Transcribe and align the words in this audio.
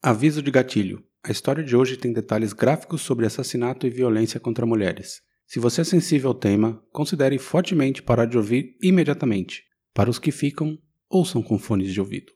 Aviso 0.00 0.40
de 0.40 0.52
gatilho. 0.52 1.02
A 1.24 1.32
história 1.32 1.64
de 1.64 1.74
hoje 1.74 1.96
tem 1.96 2.12
detalhes 2.12 2.52
gráficos 2.52 3.00
sobre 3.02 3.26
assassinato 3.26 3.84
e 3.84 3.90
violência 3.90 4.38
contra 4.38 4.64
mulheres. 4.64 5.22
Se 5.44 5.58
você 5.58 5.80
é 5.80 5.84
sensível 5.84 6.28
ao 6.28 6.34
tema, 6.36 6.80
considere 6.92 7.36
fortemente 7.36 8.00
parar 8.00 8.26
de 8.26 8.36
ouvir 8.36 8.76
imediatamente. 8.80 9.64
Para 9.92 10.08
os 10.08 10.20
que 10.20 10.30
ficam, 10.30 10.78
ouçam 11.10 11.42
com 11.42 11.58
fones 11.58 11.92
de 11.92 11.98
ouvido. 11.98 12.32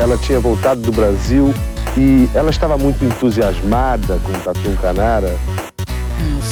Ela 0.00 0.16
tinha 0.16 0.40
voltado 0.40 0.80
do 0.80 0.92
Brasil 0.92 1.48
e 1.98 2.34
ela 2.34 2.48
estava 2.48 2.78
muito 2.78 3.04
entusiasmada 3.04 4.18
com 4.20 4.32
o 4.32 4.42
Tatu 4.42 4.80
Canara 4.80 5.38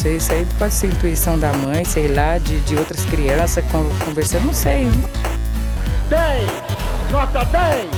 sei, 0.02 0.16
isso 0.16 0.32
aí 0.32 0.44
pode 0.58 0.74
ser 0.74 0.88
intuição 0.88 1.38
da 1.38 1.52
mãe, 1.52 1.84
sei 1.84 2.08
lá, 2.08 2.36
de, 2.36 2.58
de 2.62 2.74
outras 2.74 3.04
crianças 3.04 3.64
conversando, 4.04 4.46
não 4.46 4.52
sei. 4.52 4.84
10! 6.08 7.12
Nota 7.12 7.44
10! 7.44 7.88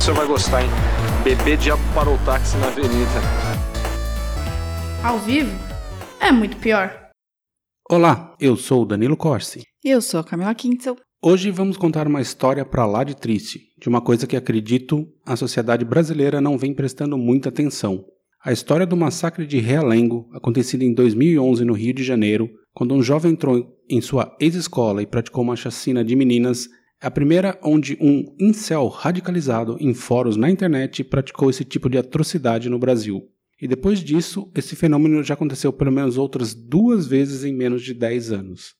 O 0.00 0.02
senhor 0.02 0.16
vai 0.16 0.26
gostar, 0.26 0.62
hein? 0.62 0.70
Bebê 1.22 1.56
diabo 1.56 1.82
parou 1.94 2.16
o 2.16 2.18
táxi 2.24 2.56
na 2.56 2.66
avenida. 2.66 3.20
Ao 5.04 5.16
vivo? 5.20 5.56
É 6.20 6.32
muito 6.32 6.56
pior. 6.56 6.92
Olá, 7.88 8.34
eu 8.40 8.56
sou 8.56 8.82
o 8.82 8.86
Danilo 8.86 9.16
Corsi. 9.16 9.62
E 9.84 9.90
eu 9.90 10.02
sou 10.02 10.18
a 10.18 10.24
Camila 10.24 10.52
Quintzel. 10.56 10.96
Hoje 11.22 11.52
vamos 11.52 11.76
contar 11.76 12.08
uma 12.08 12.20
história 12.20 12.64
para 12.64 12.84
lá 12.84 13.04
de 13.04 13.14
triste, 13.14 13.60
de 13.80 13.88
uma 13.88 14.00
coisa 14.00 14.26
que 14.26 14.36
acredito 14.36 15.06
a 15.24 15.36
sociedade 15.36 15.84
brasileira 15.84 16.40
não 16.40 16.58
vem 16.58 16.74
prestando 16.74 17.16
muita 17.16 17.48
atenção. 17.48 18.04
A 18.44 18.50
história 18.50 18.84
do 18.84 18.96
massacre 18.96 19.46
de 19.46 19.60
Realengo, 19.60 20.28
acontecido 20.32 20.82
em 20.82 20.92
2011 20.92 21.64
no 21.64 21.74
Rio 21.74 21.94
de 21.94 22.02
Janeiro, 22.02 22.50
quando 22.74 22.92
um 22.92 23.00
jovem 23.00 23.30
entrou 23.30 23.78
em 23.88 24.00
sua 24.00 24.36
ex-escola 24.40 25.00
e 25.00 25.06
praticou 25.06 25.44
uma 25.44 25.54
chacina 25.54 26.04
de 26.04 26.16
meninas, 26.16 26.68
é 27.00 27.06
a 27.06 27.10
primeira 27.10 27.56
onde 27.62 27.96
um 28.00 28.24
incel 28.40 28.88
radicalizado 28.88 29.76
em 29.78 29.94
fóruns 29.94 30.36
na 30.36 30.50
internet 30.50 31.04
praticou 31.04 31.50
esse 31.50 31.64
tipo 31.64 31.88
de 31.88 31.98
atrocidade 31.98 32.68
no 32.68 32.80
Brasil. 32.80 33.22
E 33.60 33.68
depois 33.68 34.00
disso, 34.00 34.50
esse 34.56 34.74
fenômeno 34.74 35.22
já 35.22 35.34
aconteceu 35.34 35.72
pelo 35.72 35.92
menos 35.92 36.18
outras 36.18 36.52
duas 36.52 37.06
vezes 37.06 37.44
em 37.44 37.54
menos 37.54 37.80
de 37.80 37.94
10 37.94 38.32
anos. 38.32 38.74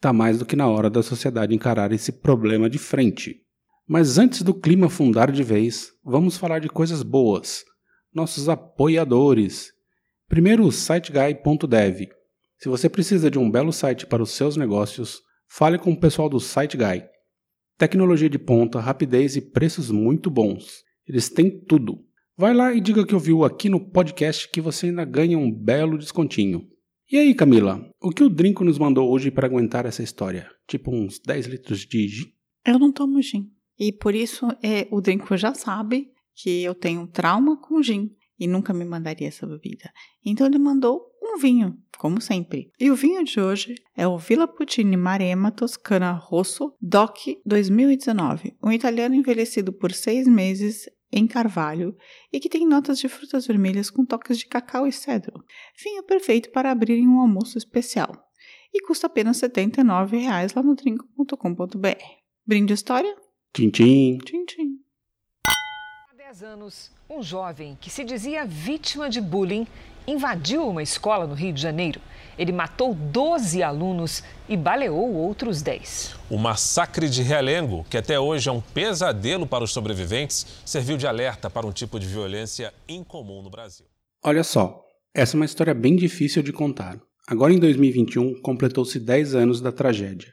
Tá 0.00 0.12
mais 0.12 0.38
do 0.38 0.46
que 0.46 0.54
na 0.54 0.68
hora 0.68 0.88
da 0.88 1.02
sociedade 1.02 1.52
encarar 1.52 1.90
esse 1.90 2.12
problema 2.12 2.70
de 2.70 2.78
frente. 2.78 3.40
Mas 3.84 4.16
antes 4.16 4.42
do 4.42 4.54
clima 4.54 4.88
fundar 4.88 5.32
de 5.32 5.42
vez, 5.42 5.88
vamos 6.04 6.36
falar 6.36 6.60
de 6.60 6.68
coisas 6.68 7.02
boas 7.02 7.64
nossos 8.14 8.48
apoiadores. 8.48 9.72
Primeiro, 10.28 10.70
siteguy.dev. 10.70 12.08
Se 12.58 12.68
você 12.68 12.88
precisa 12.88 13.30
de 13.30 13.38
um 13.38 13.50
belo 13.50 13.72
site 13.72 14.06
para 14.06 14.22
os 14.22 14.30
seus 14.30 14.56
negócios, 14.56 15.20
fale 15.48 15.78
com 15.78 15.90
o 15.90 15.98
pessoal 15.98 16.28
do 16.28 16.38
SiteGuy. 16.38 17.02
Tecnologia 17.76 18.30
de 18.30 18.38
ponta, 18.38 18.78
rapidez 18.78 19.34
e 19.34 19.40
preços 19.40 19.90
muito 19.90 20.30
bons. 20.30 20.84
Eles 21.06 21.28
têm 21.28 21.50
tudo. 21.64 21.98
Vai 22.36 22.54
lá 22.54 22.72
e 22.72 22.80
diga 22.80 23.04
que 23.04 23.14
ouviu 23.14 23.44
aqui 23.44 23.68
no 23.68 23.80
podcast 23.80 24.48
que 24.48 24.60
você 24.60 24.86
ainda 24.86 25.04
ganha 25.04 25.36
um 25.36 25.50
belo 25.50 25.98
descontinho. 25.98 26.68
E 27.10 27.18
aí, 27.18 27.34
Camila, 27.34 27.84
o 28.00 28.10
que 28.10 28.22
o 28.22 28.30
Drinco 28.30 28.64
nos 28.64 28.78
mandou 28.78 29.10
hoje 29.10 29.30
para 29.30 29.46
aguentar 29.46 29.84
essa 29.84 30.02
história? 30.02 30.48
Tipo 30.68 30.94
uns 30.94 31.18
10 31.18 31.46
litros 31.46 31.80
de 31.80 32.06
gin? 32.06 32.32
Eu 32.64 32.78
não 32.78 32.92
tomo 32.92 33.20
gin. 33.20 33.50
E 33.76 33.90
por 33.90 34.14
isso 34.14 34.46
é, 34.62 34.86
o 34.90 35.00
Drinco 35.00 35.36
já 35.36 35.52
sabe 35.52 36.11
que 36.34 36.62
eu 36.62 36.74
tenho 36.74 37.02
um 37.02 37.06
trauma 37.06 37.60
com 37.60 37.82
gin 37.82 38.10
e 38.38 38.46
nunca 38.46 38.72
me 38.72 38.84
mandaria 38.84 39.28
essa 39.28 39.46
bebida. 39.46 39.92
Então 40.24 40.46
ele 40.46 40.58
mandou 40.58 41.00
um 41.22 41.38
vinho, 41.38 41.78
como 41.98 42.20
sempre. 42.20 42.70
E 42.78 42.90
o 42.90 42.96
vinho 42.96 43.22
de 43.24 43.40
hoje 43.40 43.74
é 43.96 44.06
o 44.06 44.18
Villa 44.18 44.48
Puccini 44.48 44.96
Maremma 44.96 45.50
Toscana 45.50 46.12
Rosso 46.12 46.74
DOC 46.80 47.40
2019, 47.46 48.56
um 48.62 48.72
italiano 48.72 49.14
envelhecido 49.14 49.72
por 49.72 49.92
seis 49.92 50.26
meses 50.26 50.88
em 51.12 51.26
carvalho 51.26 51.94
e 52.32 52.40
que 52.40 52.48
tem 52.48 52.66
notas 52.66 52.98
de 52.98 53.08
frutas 53.08 53.46
vermelhas 53.46 53.90
com 53.90 54.04
toques 54.04 54.38
de 54.38 54.46
cacau 54.46 54.86
e 54.86 54.92
cedro. 54.92 55.44
Vinho 55.82 56.02
perfeito 56.02 56.50
para 56.50 56.70
abrir 56.70 56.98
em 56.98 57.06
um 57.06 57.20
almoço 57.20 57.58
especial. 57.58 58.10
E 58.74 58.80
custa 58.86 59.06
apenas 59.06 59.40
R$ 59.40 59.48
79,00 59.48 60.56
lá 60.56 60.62
no 60.62 60.74
trinco.com.br. 60.74 62.04
Brinde 62.46 62.72
história? 62.72 63.14
Tchim, 63.52 63.70
tchim. 63.70 64.18
Tchim, 64.24 64.44
tchim. 64.46 64.81
10 66.32 66.44
anos, 66.44 66.90
um 67.10 67.22
jovem 67.22 67.76
que 67.78 67.90
se 67.90 68.02
dizia 68.04 68.46
vítima 68.46 69.10
de 69.10 69.20
bullying 69.20 69.66
invadiu 70.06 70.66
uma 70.66 70.82
escola 70.82 71.26
no 71.26 71.34
Rio 71.34 71.52
de 71.52 71.60
Janeiro. 71.60 72.00
Ele 72.38 72.50
matou 72.50 72.94
12 72.94 73.62
alunos 73.62 74.24
e 74.48 74.56
baleou 74.56 75.12
outros 75.12 75.60
10. 75.60 76.16
O 76.30 76.38
massacre 76.38 77.06
de 77.06 77.22
Realengo, 77.22 77.84
que 77.90 77.98
até 77.98 78.18
hoje 78.18 78.48
é 78.48 78.52
um 78.52 78.62
pesadelo 78.62 79.46
para 79.46 79.62
os 79.62 79.72
sobreviventes, 79.72 80.46
serviu 80.64 80.96
de 80.96 81.06
alerta 81.06 81.50
para 81.50 81.66
um 81.66 81.72
tipo 81.72 82.00
de 82.00 82.06
violência 82.06 82.72
incomum 82.88 83.42
no 83.42 83.50
Brasil. 83.50 83.84
Olha 84.24 84.42
só, 84.42 84.82
essa 85.14 85.36
é 85.36 85.38
uma 85.38 85.44
história 85.44 85.74
bem 85.74 85.96
difícil 85.96 86.42
de 86.42 86.50
contar. 86.50 86.98
Agora 87.28 87.52
em 87.52 87.58
2021, 87.58 88.40
completou-se 88.40 88.98
10 88.98 89.34
anos 89.34 89.60
da 89.60 89.70
tragédia. 89.70 90.32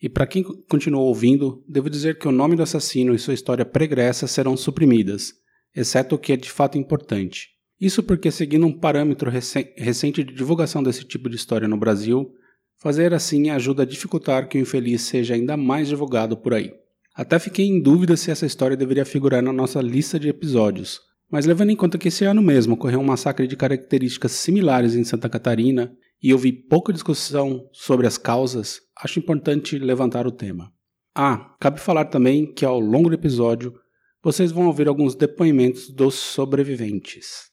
E 0.00 0.08
para 0.08 0.26
quem 0.26 0.42
continuou 0.42 1.06
ouvindo, 1.06 1.64
devo 1.68 1.90
dizer 1.90 2.18
que 2.18 2.28
o 2.28 2.32
nome 2.32 2.54
do 2.54 2.62
assassino 2.62 3.14
e 3.14 3.18
sua 3.18 3.34
história 3.34 3.64
pregressa 3.64 4.26
serão 4.26 4.56
suprimidas, 4.56 5.34
exceto 5.74 6.14
o 6.14 6.18
que 6.18 6.32
é 6.32 6.36
de 6.36 6.50
fato 6.50 6.78
importante. 6.78 7.48
Isso 7.80 8.02
porque, 8.02 8.30
seguindo 8.30 8.66
um 8.66 8.72
parâmetro 8.72 9.30
recente 9.30 10.24
de 10.24 10.34
divulgação 10.34 10.82
desse 10.82 11.04
tipo 11.04 11.28
de 11.28 11.36
história 11.36 11.68
no 11.68 11.76
Brasil, 11.76 12.32
fazer 12.76 13.12
assim 13.12 13.50
ajuda 13.50 13.82
a 13.82 13.86
dificultar 13.86 14.48
que 14.48 14.58
o 14.58 14.60
infeliz 14.60 15.02
seja 15.02 15.34
ainda 15.34 15.56
mais 15.56 15.88
divulgado 15.88 16.36
por 16.36 16.54
aí. 16.54 16.72
Até 17.14 17.38
fiquei 17.38 17.66
em 17.66 17.82
dúvida 17.82 18.16
se 18.16 18.30
essa 18.30 18.46
história 18.46 18.76
deveria 18.76 19.04
figurar 19.04 19.42
na 19.42 19.52
nossa 19.52 19.80
lista 19.80 20.18
de 20.18 20.28
episódios, 20.28 21.00
mas 21.30 21.44
levando 21.44 21.70
em 21.70 21.76
conta 21.76 21.98
que 21.98 22.08
esse 22.08 22.24
ano 22.24 22.40
mesmo 22.40 22.74
ocorreu 22.74 23.00
um 23.00 23.04
massacre 23.04 23.46
de 23.48 23.56
características 23.56 24.32
similares 24.32 24.94
em 24.94 25.02
Santa 25.02 25.28
Catarina 25.28 25.92
e 26.22 26.32
houve 26.32 26.52
pouca 26.52 26.92
discussão 26.92 27.68
sobre 27.72 28.06
as 28.06 28.18
causas, 28.18 28.80
acho 29.02 29.18
importante 29.18 29.78
levantar 29.78 30.26
o 30.26 30.32
tema. 30.32 30.72
Ah, 31.14 31.54
cabe 31.60 31.80
falar 31.80 32.06
também 32.06 32.52
que 32.52 32.64
ao 32.64 32.78
longo 32.78 33.08
do 33.08 33.14
episódio 33.14 33.74
vocês 34.22 34.52
vão 34.52 34.66
ouvir 34.66 34.88
alguns 34.88 35.14
depoimentos 35.14 35.90
dos 35.90 36.14
sobreviventes. 36.14 37.50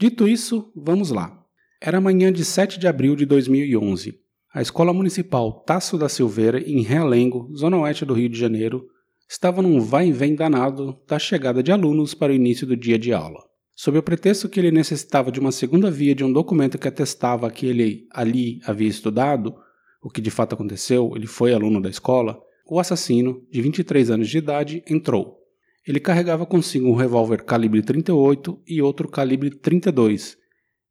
Dito 0.00 0.28
isso, 0.28 0.72
vamos 0.76 1.10
lá. 1.10 1.36
Era 1.80 2.00
manhã 2.00 2.32
de 2.32 2.44
7 2.44 2.78
de 2.78 2.86
abril 2.86 3.14
de 3.14 3.24
2011. 3.24 4.14
A 4.52 4.60
Escola 4.60 4.92
Municipal 4.92 5.64
Tasso 5.64 5.96
da 5.96 6.08
Silveira, 6.08 6.60
em 6.60 6.82
Realengo, 6.82 7.48
zona 7.56 7.78
oeste 7.78 8.04
do 8.04 8.14
Rio 8.14 8.28
de 8.28 8.38
Janeiro, 8.38 8.86
estava 9.28 9.62
num 9.62 9.80
vai 9.80 10.08
e 10.08 10.12
vem 10.12 10.34
danado 10.34 10.98
da 11.06 11.18
chegada 11.18 11.62
de 11.62 11.70
alunos 11.70 12.14
para 12.14 12.32
o 12.32 12.34
início 12.34 12.66
do 12.66 12.76
dia 12.76 12.98
de 12.98 13.12
aula. 13.12 13.47
Sob 13.80 13.96
o 13.96 14.02
pretexto 14.02 14.48
que 14.48 14.58
ele 14.58 14.72
necessitava 14.72 15.30
de 15.30 15.38
uma 15.38 15.52
segunda 15.52 15.88
via 15.88 16.12
de 16.12 16.24
um 16.24 16.32
documento 16.32 16.76
que 16.76 16.88
atestava 16.88 17.48
que 17.48 17.64
ele 17.64 18.08
ali 18.10 18.58
havia 18.64 18.88
estudado, 18.88 19.54
o 20.02 20.10
que 20.10 20.20
de 20.20 20.32
fato 20.32 20.54
aconteceu, 20.54 21.12
ele 21.14 21.28
foi 21.28 21.54
aluno 21.54 21.80
da 21.80 21.88
escola, 21.88 22.36
o 22.68 22.80
assassino, 22.80 23.40
de 23.48 23.62
23 23.62 24.10
anos 24.10 24.28
de 24.28 24.36
idade, 24.36 24.82
entrou. 24.90 25.38
Ele 25.86 26.00
carregava 26.00 26.44
consigo 26.44 26.88
um 26.88 26.96
revólver 26.96 27.44
calibre 27.44 27.80
38 27.80 28.60
e 28.66 28.82
outro 28.82 29.06
calibre 29.06 29.48
32, 29.48 30.36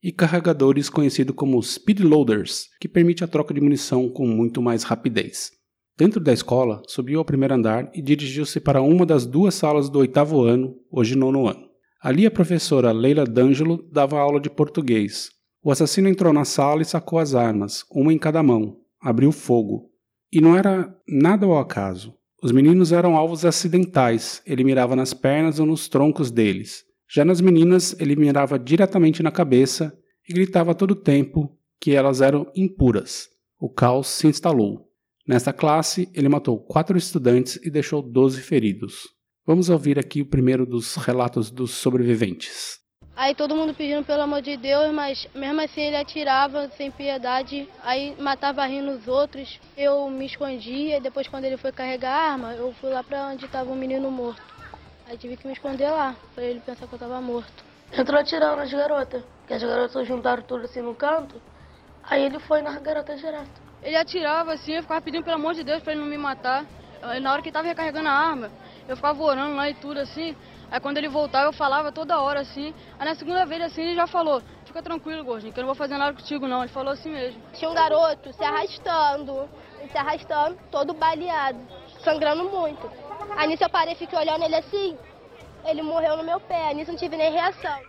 e 0.01 0.13
carregadores 0.13 0.89
conhecidos 0.89 1.35
como 1.35 1.61
speed 1.61 1.99
loaders, 1.99 2.69
que 2.79 2.87
permite 2.87 3.21
a 3.21 3.27
troca 3.27 3.53
de 3.53 3.59
munição 3.59 4.07
com 4.07 4.25
muito 4.25 4.61
mais 4.61 4.83
rapidez. 4.83 5.51
Dentro 5.97 6.21
da 6.21 6.31
escola, 6.31 6.81
subiu 6.87 7.19
ao 7.19 7.25
primeiro 7.25 7.53
andar 7.53 7.91
e 7.93 8.01
dirigiu-se 8.01 8.61
para 8.61 8.81
uma 8.81 9.05
das 9.05 9.25
duas 9.25 9.55
salas 9.55 9.89
do 9.89 9.99
oitavo 9.99 10.41
ano, 10.41 10.73
hoje 10.89 11.17
nono 11.17 11.49
ano. 11.49 11.66
Ali 11.99 12.25
a 12.25 12.31
professora 12.31 12.91
Leila 12.91 13.25
D'Angelo 13.25 13.87
dava 13.91 14.19
aula 14.19 14.39
de 14.39 14.49
português. 14.49 15.31
O 15.63 15.71
assassino 15.71 16.07
entrou 16.07 16.31
na 16.31 16.45
sala 16.45 16.81
e 16.81 16.85
sacou 16.85 17.17
as 17.17 17.33
armas, 17.33 17.83
uma 17.91 18.13
em 18.13 18.17
cada 18.17 18.43
mão. 18.43 18.77
Abriu 19.01 19.31
fogo. 19.31 19.89
E 20.31 20.39
não 20.39 20.55
era 20.55 20.95
nada 21.07 21.45
ao 21.45 21.57
acaso. 21.57 22.13
Os 22.41 22.51
meninos 22.51 22.91
eram 22.91 23.15
alvos 23.15 23.43
acidentais, 23.43 24.43
ele 24.45 24.63
mirava 24.63 24.95
nas 24.95 25.13
pernas 25.13 25.59
ou 25.59 25.65
nos 25.65 25.87
troncos 25.87 26.29
deles. 26.29 26.83
Já 27.09 27.25
nas 27.25 27.41
meninas, 27.41 27.95
ele 27.99 28.15
mirava 28.15 28.59
diretamente 28.59 29.23
na 29.23 29.31
cabeça 29.31 29.97
e 30.27 30.33
gritava 30.33 30.75
todo 30.75 30.91
o 30.91 30.95
tempo 30.95 31.57
que 31.79 31.95
elas 31.95 32.21
eram 32.21 32.51
impuras. 32.55 33.27
O 33.59 33.69
caos 33.69 34.07
se 34.07 34.27
instalou. 34.27 34.87
Nesta 35.27 35.51
classe, 35.51 36.09
ele 36.13 36.29
matou 36.29 36.59
quatro 36.59 36.97
estudantes 36.97 37.59
e 37.63 37.71
deixou 37.71 38.01
doze 38.01 38.41
feridos. 38.41 39.16
Vamos 39.47 39.69
ouvir 39.69 39.97
aqui 39.97 40.21
o 40.21 40.25
primeiro 40.25 40.65
dos 40.65 40.97
relatos 40.97 41.49
dos 41.49 41.71
sobreviventes. 41.71 42.81
Aí 43.15 43.33
todo 43.33 43.55
mundo 43.55 43.73
pedindo 43.73 44.03
pelo 44.03 44.23
amor 44.23 44.41
de 44.41 44.57
Deus, 44.57 44.93
mas 44.93 45.25
mesmo 45.33 45.61
assim 45.61 45.83
ele 45.83 45.95
atirava 45.95 46.67
sem 46.75 46.91
piedade, 46.91 47.65
aí 47.81 48.13
matava 48.19 48.65
rindo 48.65 48.91
os 48.91 49.07
outros. 49.07 49.57
Eu 49.77 50.09
me 50.09 50.25
escondia 50.25 50.97
e 50.97 50.99
depois 50.99 51.29
quando 51.29 51.45
ele 51.45 51.55
foi 51.55 51.71
carregar 51.71 52.11
a 52.11 52.31
arma, 52.33 52.55
eu 52.55 52.73
fui 52.73 52.89
lá 52.89 53.01
pra 53.01 53.27
onde 53.27 53.45
estava 53.45 53.69
o 53.69 53.73
um 53.73 53.77
menino 53.77 54.11
morto. 54.11 54.43
Aí 55.07 55.17
tive 55.17 55.37
que 55.37 55.47
me 55.47 55.53
esconder 55.53 55.91
lá, 55.91 56.13
pra 56.35 56.43
ele 56.43 56.59
pensar 56.59 56.85
que 56.85 56.93
eu 56.93 56.99
tava 56.99 57.21
morto. 57.21 57.63
Entrou 57.97 58.19
atirando 58.19 58.57
nas 58.57 58.69
garotas, 58.69 59.23
que 59.47 59.53
as 59.53 59.63
garotas 59.63 60.05
juntaram 60.05 60.43
tudo 60.43 60.65
assim 60.65 60.81
no 60.81 60.93
canto, 60.93 61.41
aí 62.03 62.21
ele 62.21 62.37
foi 62.39 62.61
nas 62.61 62.81
garotas 62.81 63.21
direto. 63.21 63.61
Ele 63.81 63.95
atirava 63.95 64.51
assim, 64.51 64.73
eu 64.73 64.81
ficava 64.81 64.99
pedindo 64.99 65.23
pelo 65.23 65.37
amor 65.37 65.53
de 65.53 65.63
Deus 65.63 65.81
pra 65.81 65.93
ele 65.93 66.01
não 66.01 66.09
me 66.09 66.17
matar. 66.17 66.65
Na 67.21 67.31
hora 67.31 67.41
que 67.41 67.49
ele 67.49 67.53
tava 67.53 67.67
recarregando 67.67 68.09
a 68.09 68.11
arma, 68.11 68.51
eu 68.87 68.95
ficava 68.95 69.21
orando 69.21 69.55
lá 69.55 69.69
e 69.69 69.73
tudo 69.73 69.99
assim. 69.99 70.35
Aí 70.69 70.79
quando 70.79 70.97
ele 70.97 71.07
voltava, 71.07 71.47
eu 71.47 71.53
falava 71.53 71.91
toda 71.91 72.19
hora 72.21 72.41
assim. 72.41 72.73
Aí 72.99 73.05
na 73.05 73.15
segunda 73.15 73.45
vez 73.45 73.61
assim, 73.61 73.81
ele 73.81 73.95
já 73.95 74.07
falou: 74.07 74.41
Fica 74.65 74.81
tranquilo, 74.81 75.23
gordinho, 75.23 75.53
que 75.53 75.59
eu 75.59 75.63
não 75.63 75.67
vou 75.67 75.75
fazer 75.75 75.97
nada 75.97 76.15
contigo 76.15 76.47
não. 76.47 76.61
Ele 76.61 76.71
falou 76.71 76.93
assim 76.93 77.09
mesmo. 77.09 77.41
Tinha 77.53 77.69
um 77.69 77.73
garoto 77.73 78.33
se 78.33 78.43
arrastando, 78.43 79.49
se 79.91 79.97
arrastando, 79.97 80.57
todo 80.71 80.93
baleado, 80.93 81.59
sangrando 82.03 82.43
muito. 82.49 82.89
Aí 83.35 83.47
nisso 83.47 83.63
eu 83.63 83.69
parei 83.69 83.93
e 83.93 83.97
fiquei 83.97 84.17
olhando 84.17 84.43
ele 84.43 84.55
assim. 84.55 84.97
Ele 85.65 85.81
morreu 85.81 86.17
no 86.17 86.23
meu 86.23 86.39
pé, 86.39 86.73
nisso 86.73 86.91
não 86.91 86.97
tive 86.97 87.17
nem 87.17 87.31
reação. 87.31 87.79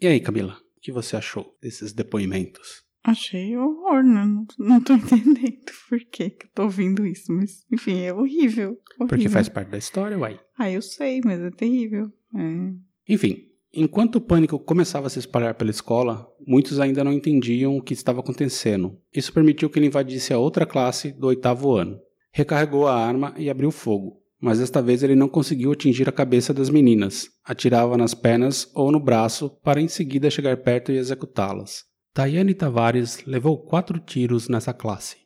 E 0.00 0.06
aí, 0.06 0.20
Camila, 0.20 0.56
o 0.76 0.80
que 0.80 0.90
você 0.90 1.16
achou 1.16 1.56
desses 1.62 1.92
depoimentos? 1.92 2.81
Achei 3.04 3.56
horror, 3.56 4.02
né? 4.02 4.24
Não, 4.24 4.46
não 4.58 4.80
tô 4.80 4.94
entendendo 4.94 5.72
por 5.88 5.98
que, 6.10 6.30
que 6.30 6.46
eu 6.46 6.50
tô 6.54 6.62
ouvindo 6.64 7.06
isso, 7.06 7.32
mas 7.32 7.64
enfim, 7.72 8.00
é 8.00 8.12
horrível, 8.12 8.78
horrível. 8.98 9.06
Porque 9.08 9.28
faz 9.28 9.48
parte 9.48 9.70
da 9.70 9.78
história, 9.78 10.18
uai. 10.18 10.38
Ah, 10.56 10.70
eu 10.70 10.80
sei, 10.80 11.20
mas 11.24 11.40
é 11.40 11.50
terrível. 11.50 12.12
É. 12.34 13.12
Enfim, 13.12 13.48
enquanto 13.74 14.16
o 14.16 14.20
pânico 14.20 14.58
começava 14.58 15.08
a 15.08 15.10
se 15.10 15.18
espalhar 15.18 15.54
pela 15.54 15.70
escola, 15.70 16.26
muitos 16.46 16.78
ainda 16.78 17.02
não 17.02 17.12
entendiam 17.12 17.76
o 17.76 17.82
que 17.82 17.94
estava 17.94 18.20
acontecendo. 18.20 18.96
Isso 19.12 19.32
permitiu 19.32 19.68
que 19.68 19.78
ele 19.78 19.86
invadisse 19.86 20.32
a 20.32 20.38
outra 20.38 20.64
classe 20.64 21.12
do 21.12 21.26
oitavo 21.26 21.72
ano. 21.74 21.98
Recarregou 22.30 22.86
a 22.86 22.94
arma 22.94 23.34
e 23.36 23.50
abriu 23.50 23.70
fogo 23.70 24.22
mas 24.42 24.58
desta 24.58 24.82
vez 24.82 25.04
ele 25.04 25.14
não 25.14 25.28
conseguiu 25.28 25.70
atingir 25.70 26.08
a 26.08 26.12
cabeça 26.12 26.52
das 26.52 26.68
meninas. 26.68 27.30
Atirava 27.44 27.96
nas 27.96 28.12
pernas 28.12 28.68
ou 28.74 28.90
no 28.90 28.98
braço 28.98 29.48
para 29.62 29.80
em 29.80 29.86
seguida 29.86 30.28
chegar 30.28 30.56
perto 30.56 30.90
e 30.90 30.96
executá-las. 30.96 31.84
Tayane 32.14 32.52
Tavares 32.52 33.24
levou 33.24 33.56
quatro 33.56 33.98
tiros 33.98 34.46
nessa 34.46 34.74
classe: 34.74 35.16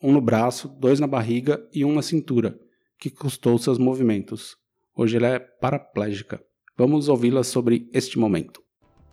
um 0.00 0.12
no 0.12 0.20
braço, 0.20 0.68
dois 0.68 1.00
na 1.00 1.06
barriga 1.08 1.60
e 1.74 1.84
um 1.84 1.92
na 1.92 2.02
cintura, 2.02 2.56
que 3.00 3.10
custou 3.10 3.58
seus 3.58 3.78
movimentos. 3.78 4.56
Hoje 4.96 5.16
ela 5.16 5.26
é 5.26 5.40
paraplégica. 5.40 6.40
Vamos 6.78 7.08
ouvi-la 7.08 7.42
sobre 7.42 7.90
este 7.92 8.16
momento. 8.16 8.62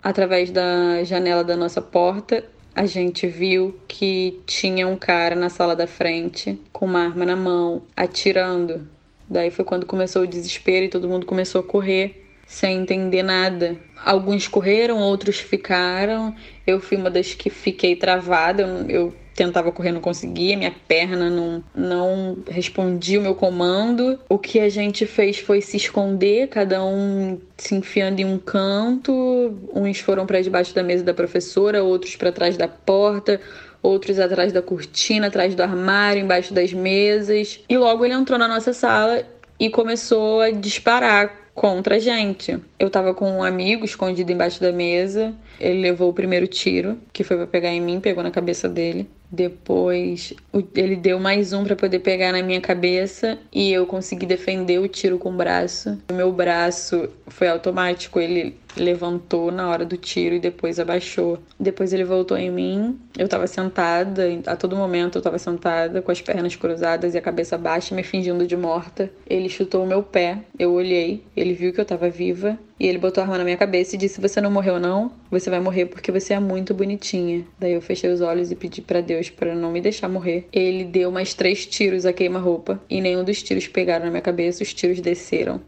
Através 0.03 0.51
da 0.51 1.03
janela 1.03 1.43
da 1.43 1.57
nossa 1.57 1.81
porta, 1.81 2.45
a 2.75 2.85
gente 2.85 3.25
viu 3.25 3.79
que 3.87 4.39
tinha 4.45 4.87
um 4.87 4.95
cara 4.95 5.35
na 5.35 5.49
sala 5.49 5.75
da 5.75 5.87
frente 5.87 6.61
com 6.71 6.85
uma 6.85 6.99
arma 6.99 7.25
na 7.25 7.35
mão, 7.35 7.81
atirando. 7.95 8.87
Daí 9.27 9.49
foi 9.49 9.65
quando 9.65 9.87
começou 9.87 10.21
o 10.21 10.27
desespero 10.27 10.85
e 10.85 10.89
todo 10.89 11.09
mundo 11.09 11.25
começou 11.25 11.61
a 11.61 11.63
correr 11.63 12.22
sem 12.45 12.79
entender 12.79 13.23
nada. 13.23 13.75
Alguns 14.03 14.47
correram, 14.47 14.99
outros 14.99 15.39
ficaram. 15.39 16.35
Eu 16.65 16.79
fui 16.79 16.97
uma 16.97 17.09
das 17.09 17.33
que 17.33 17.49
fiquei 17.49 17.95
travada. 17.95 18.63
Eu, 18.63 18.89
eu 18.89 19.13
tentava 19.33 19.71
correr, 19.71 19.91
não 19.91 20.01
conseguia. 20.01 20.57
Minha 20.57 20.73
perna 20.87 21.29
não, 21.29 21.63
não 21.73 22.37
respondia 22.47 23.19
o 23.19 23.23
meu 23.23 23.35
comando. 23.35 24.19
O 24.29 24.37
que 24.37 24.59
a 24.59 24.69
gente 24.69 25.05
fez 25.05 25.39
foi 25.39 25.61
se 25.61 25.77
esconder, 25.77 26.47
cada 26.49 26.83
um 26.83 27.39
se 27.57 27.75
enfiando 27.75 28.19
em 28.19 28.25
um 28.25 28.37
canto. 28.37 29.57
Uns 29.73 29.99
foram 29.99 30.25
para 30.25 30.41
debaixo 30.41 30.73
da 30.75 30.83
mesa 30.83 31.03
da 31.03 31.13
professora, 31.13 31.83
outros 31.83 32.15
para 32.15 32.31
trás 32.31 32.57
da 32.57 32.67
porta 32.67 33.39
outros 33.83 34.17
atrás 34.17 34.53
da 34.53 34.61
cortina, 34.61 35.27
atrás 35.27 35.53
do 35.53 35.61
armário, 35.61 36.23
embaixo 36.23 36.53
das 36.53 36.71
mesas. 36.71 37.59
E 37.67 37.77
logo 37.77 38.05
ele 38.05 38.13
entrou 38.13 38.39
na 38.39 38.47
nossa 38.47 38.71
sala 38.71 39.25
e 39.59 39.69
começou 39.69 40.39
a 40.39 40.51
disparar 40.51 41.42
contra 41.53 41.95
a 41.95 41.99
gente. 41.99 42.57
Eu 42.79 42.89
tava 42.89 43.13
com 43.13 43.29
um 43.29 43.43
amigo 43.43 43.85
escondido 43.85 44.31
embaixo 44.31 44.59
da 44.59 44.71
mesa. 44.71 45.33
Ele 45.59 45.81
levou 45.81 46.09
o 46.09 46.13
primeiro 46.13 46.47
tiro, 46.47 46.97
que 47.11 47.23
foi 47.23 47.37
para 47.37 47.47
pegar 47.47 47.69
em 47.69 47.81
mim, 47.81 47.99
pegou 47.99 48.23
na 48.23 48.31
cabeça 48.31 48.67
dele. 48.67 49.07
Depois 49.33 50.31
ele 50.75 50.95
deu 50.95 51.19
mais 51.19 51.53
um 51.53 51.63
para 51.63 51.75
poder 51.75 51.97
pegar 51.97 52.31
na 52.31 52.43
minha 52.43 52.61
cabeça 52.61 53.39
e 53.51 53.73
eu 53.73 53.87
consegui 53.87 54.27
defender 54.27 54.77
o 54.77 54.87
tiro 54.87 55.17
com 55.17 55.31
o 55.31 55.35
braço. 55.35 55.97
O 56.11 56.13
meu 56.13 56.31
braço 56.31 57.09
foi 57.29 57.47
automático, 57.47 58.19
ele 58.19 58.55
levantou 58.77 59.51
na 59.51 59.67
hora 59.69 59.85
do 59.85 59.97
tiro 59.97 60.35
e 60.35 60.39
depois 60.39 60.79
abaixou. 60.79 61.39
Depois 61.59 61.93
ele 61.93 62.03
voltou 62.03 62.37
em 62.37 62.51
mim. 62.51 62.99
Eu 63.17 63.25
estava 63.25 63.47
sentada, 63.47 64.23
a 64.45 64.55
todo 64.55 64.75
momento 64.75 65.15
eu 65.15 65.19
estava 65.19 65.39
sentada 65.39 65.99
com 65.99 66.11
as 66.11 66.21
pernas 66.21 66.55
cruzadas 66.55 67.15
e 67.15 67.17
a 67.17 67.21
cabeça 67.21 67.57
baixa, 67.57 67.95
me 67.95 68.03
fingindo 68.03 68.45
de 68.45 68.55
morta. 68.55 69.09
Ele 69.27 69.49
chutou 69.49 69.83
o 69.83 69.87
meu 69.87 70.03
pé. 70.03 70.39
Eu 70.59 70.73
olhei, 70.73 71.23
ele 71.35 71.53
viu 71.53 71.73
que 71.73 71.79
eu 71.79 71.83
estava 71.83 72.07
viva 72.07 72.55
e 72.79 72.87
ele 72.87 72.97
botou 72.97 73.21
a 73.21 73.25
arma 73.25 73.37
na 73.37 73.43
minha 73.43 73.57
cabeça 73.57 73.95
e 73.95 73.99
disse: 73.99 74.21
"Você 74.21 74.41
não 74.41 74.51
morreu 74.51 74.79
não? 74.79 75.11
Você 75.29 75.49
vai 75.49 75.59
morrer 75.59 75.85
porque 75.87 76.11
você 76.11 76.33
é 76.33 76.39
muito 76.39 76.73
bonitinha". 76.73 77.45
Daí 77.59 77.73
eu 77.73 77.81
fechei 77.81 78.11
os 78.11 78.21
olhos 78.21 78.51
e 78.51 78.55
pedi 78.55 78.81
para 78.81 79.01
Deus 79.01 79.29
para 79.29 79.55
não 79.55 79.71
me 79.71 79.81
deixar 79.81 80.09
morrer. 80.09 80.47
Ele 80.51 80.83
deu 80.83 81.11
mais 81.11 81.33
três 81.33 81.65
tiros 81.65 82.05
a 82.05 82.13
queima-roupa 82.13 82.81
e 82.89 83.01
nenhum 83.01 83.23
dos 83.23 83.41
tiros 83.41 83.67
pegaram 83.67 84.05
na 84.05 84.11
minha 84.11 84.21
cabeça, 84.21 84.63
os 84.63 84.73
tiros 84.73 84.99
desceram. 84.99 85.61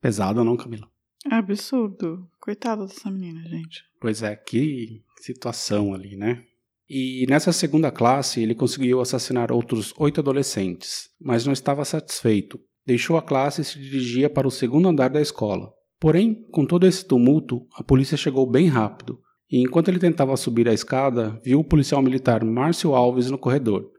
Pesado 0.00 0.44
não, 0.44 0.56
Camila? 0.56 0.88
É 1.30 1.34
absurdo. 1.34 2.28
Coitada 2.40 2.86
dessa 2.86 3.10
menina, 3.10 3.42
gente. 3.42 3.82
Pois 4.00 4.22
é, 4.22 4.36
que 4.36 5.02
situação 5.20 5.92
ali, 5.92 6.16
né? 6.16 6.44
E 6.88 7.26
nessa 7.28 7.52
segunda 7.52 7.90
classe 7.90 8.40
ele 8.40 8.54
conseguiu 8.54 9.00
assassinar 9.00 9.52
outros 9.52 9.92
oito 9.98 10.20
adolescentes, 10.20 11.10
mas 11.20 11.44
não 11.44 11.52
estava 11.52 11.84
satisfeito. 11.84 12.58
Deixou 12.86 13.18
a 13.18 13.22
classe 13.22 13.60
e 13.60 13.64
se 13.64 13.78
dirigia 13.78 14.30
para 14.30 14.48
o 14.48 14.50
segundo 14.50 14.88
andar 14.88 15.10
da 15.10 15.20
escola. 15.20 15.70
Porém, 16.00 16.46
com 16.50 16.64
todo 16.64 16.86
esse 16.86 17.04
tumulto, 17.04 17.66
a 17.74 17.82
polícia 17.82 18.16
chegou 18.16 18.48
bem 18.48 18.66
rápido, 18.66 19.20
e 19.50 19.60
enquanto 19.60 19.88
ele 19.88 19.98
tentava 19.98 20.36
subir 20.36 20.68
a 20.68 20.74
escada, 20.74 21.40
viu 21.44 21.60
o 21.60 21.64
policial 21.64 22.02
militar 22.02 22.44
Márcio 22.44 22.94
Alves 22.94 23.30
no 23.30 23.38
corredor. 23.38 23.90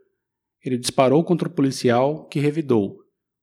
Ele 0.64 0.78
disparou 0.78 1.22
contra 1.24 1.48
o 1.48 1.52
policial, 1.52 2.26
que 2.26 2.38
revidou, 2.38 3.00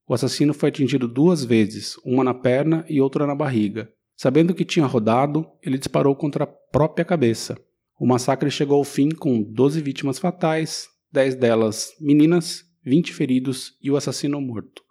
o 0.09 0.13
assassino 0.13 0.53
foi 0.53 0.69
atingido 0.69 1.05
duas 1.05 1.43
vezes, 1.43 1.97
uma 2.05 2.23
na 2.23 2.33
perna 2.33 2.85
e 2.87 3.01
outra 3.01 3.27
na 3.27 3.35
barriga. 3.35 3.91
Sabendo 4.15 4.55
que 4.55 4.63
tinha 4.63 4.85
rodado, 4.85 5.45
ele 5.61 5.77
disparou 5.77 6.15
contra 6.15 6.45
a 6.45 6.47
própria 6.47 7.03
cabeça. 7.03 7.57
O 7.99 8.07
massacre 8.07 8.49
chegou 8.49 8.77
ao 8.77 8.85
fim 8.85 9.09
com 9.09 9.43
12 9.43 9.81
vítimas 9.81 10.17
fatais, 10.17 10.87
10 11.11 11.35
delas 11.35 11.89
meninas, 11.99 12.63
20 12.85 13.13
feridos 13.13 13.73
e 13.83 13.91
o 13.91 13.97
assassino 13.97 14.39
morto. 14.39 14.81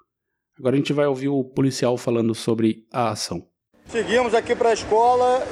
Agora 0.59 0.77
a 0.77 0.79
gente 0.79 0.93
vai 0.93 1.07
ouvir 1.07 1.29
o 1.29 1.43
policial 1.43 1.97
falando 1.97 2.35
sobre 2.35 2.87
a 2.93 3.11
ação. 3.11 3.49
Seguimos 3.89 4.35
aqui 4.35 4.55
para 4.55 4.71
a 4.71 4.73
escola. 4.73 5.47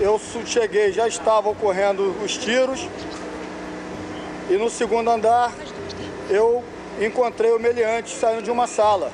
Eu 0.00 0.18
cheguei, 0.46 0.92
já 0.92 1.06
estavam 1.08 1.52
ocorrendo 1.52 2.10
os 2.24 2.36
tiros. 2.36 2.88
E 4.48 4.56
no 4.56 4.70
segundo 4.70 5.10
andar, 5.10 5.52
eu 6.30 6.64
encontrei 7.00 7.50
o 7.50 7.58
meliante 7.58 8.10
saindo 8.10 8.42
de 8.42 8.50
uma 8.50 8.66
sala. 8.66 9.10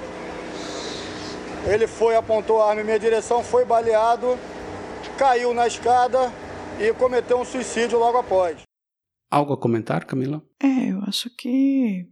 Ele 1.67 1.87
foi, 1.87 2.15
apontou 2.15 2.60
a 2.60 2.69
arma 2.70 2.82
em 2.82 2.84
minha 2.84 2.98
direção, 2.98 3.43
foi 3.43 3.65
baleado, 3.65 4.39
caiu 5.17 5.53
na 5.53 5.67
escada 5.67 6.32
e 6.79 6.93
cometeu 6.94 7.39
um 7.39 7.44
suicídio 7.44 7.98
logo 7.98 8.19
após. 8.19 8.58
Algo 9.31 9.55
a 9.55 9.56
comentar, 9.56 10.05
Camila? 10.05 10.43
É, 10.63 10.93
eu 10.93 11.03
acho 11.06 11.29
que 11.37 12.06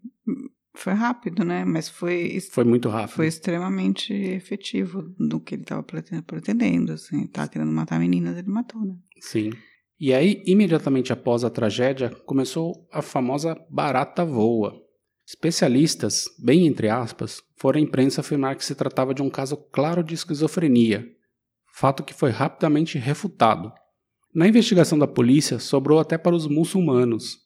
foi 0.78 0.92
rápido, 0.92 1.44
né? 1.44 1.64
Mas 1.64 1.88
foi. 1.88 2.38
Foi 2.50 2.64
muito 2.64 2.88
rápido. 2.88 3.16
Foi 3.16 3.26
extremamente 3.26 4.12
efetivo 4.12 5.02
do 5.18 5.40
que 5.40 5.54
ele 5.54 5.62
estava 5.62 5.82
pretendendo, 5.82 6.92
assim. 6.92 7.26
Tava 7.26 7.48
querendo 7.48 7.72
matar 7.72 7.98
meninas, 7.98 8.36
ele 8.36 8.48
matou, 8.48 8.84
né? 8.84 8.96
Sim. 9.20 9.50
E 9.98 10.12
aí, 10.12 10.42
imediatamente 10.46 11.12
após 11.12 11.42
a 11.42 11.50
tragédia, 11.50 12.10
começou 12.26 12.86
a 12.92 13.00
famosa 13.00 13.56
barata 13.70 14.24
voa, 14.24 14.86
Especialistas, 15.28 16.26
bem 16.38 16.68
entre 16.68 16.88
aspas, 16.88 17.42
foram 17.56 17.80
à 17.80 17.82
imprensa 17.82 18.20
afirmar 18.20 18.54
que 18.54 18.64
se 18.64 18.76
tratava 18.76 19.12
de 19.12 19.22
um 19.22 19.28
caso 19.28 19.56
claro 19.56 20.04
de 20.04 20.14
esquizofrenia, 20.14 21.04
fato 21.74 22.04
que 22.04 22.14
foi 22.14 22.30
rapidamente 22.30 22.96
refutado. 22.96 23.72
Na 24.32 24.46
investigação 24.46 24.96
da 24.96 25.08
polícia, 25.08 25.58
sobrou 25.58 25.98
até 25.98 26.16
para 26.16 26.36
os 26.36 26.46
muçulmanos. 26.46 27.38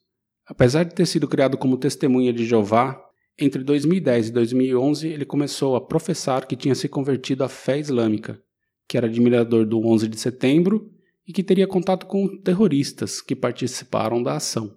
Apesar 0.47 0.85
de 0.85 0.95
ter 0.95 1.07
sido 1.07 1.27
criado 1.27 1.57
como 1.57 1.79
testemunha 1.79 2.35
de 2.35 2.45
Jeová, 2.45 3.03
entre 3.41 3.65
2010 3.65 4.29
e 4.29 4.33
2011 4.33 5.09
ele 5.09 5.25
começou 5.25 5.75
a 5.75 5.81
professar 5.81 6.47
que 6.47 6.57
tinha 6.57 6.75
se 6.75 6.89
convertido 6.89 7.43
à 7.43 7.49
fé 7.49 7.79
islâmica, 7.79 8.41
que 8.89 8.97
era 8.97 9.07
admirador 9.07 9.67
do 9.67 9.85
11 9.85 10.09
de 10.09 10.21
setembro 10.21 10.91
e 11.27 11.33
que 11.33 11.43
teria 11.43 11.67
contato 11.67 12.07
com 12.07 12.37
terroristas 12.43 13.21
que 13.21 13.35
participaram 13.35 14.23
da 14.23 14.37
ação. 14.37 14.77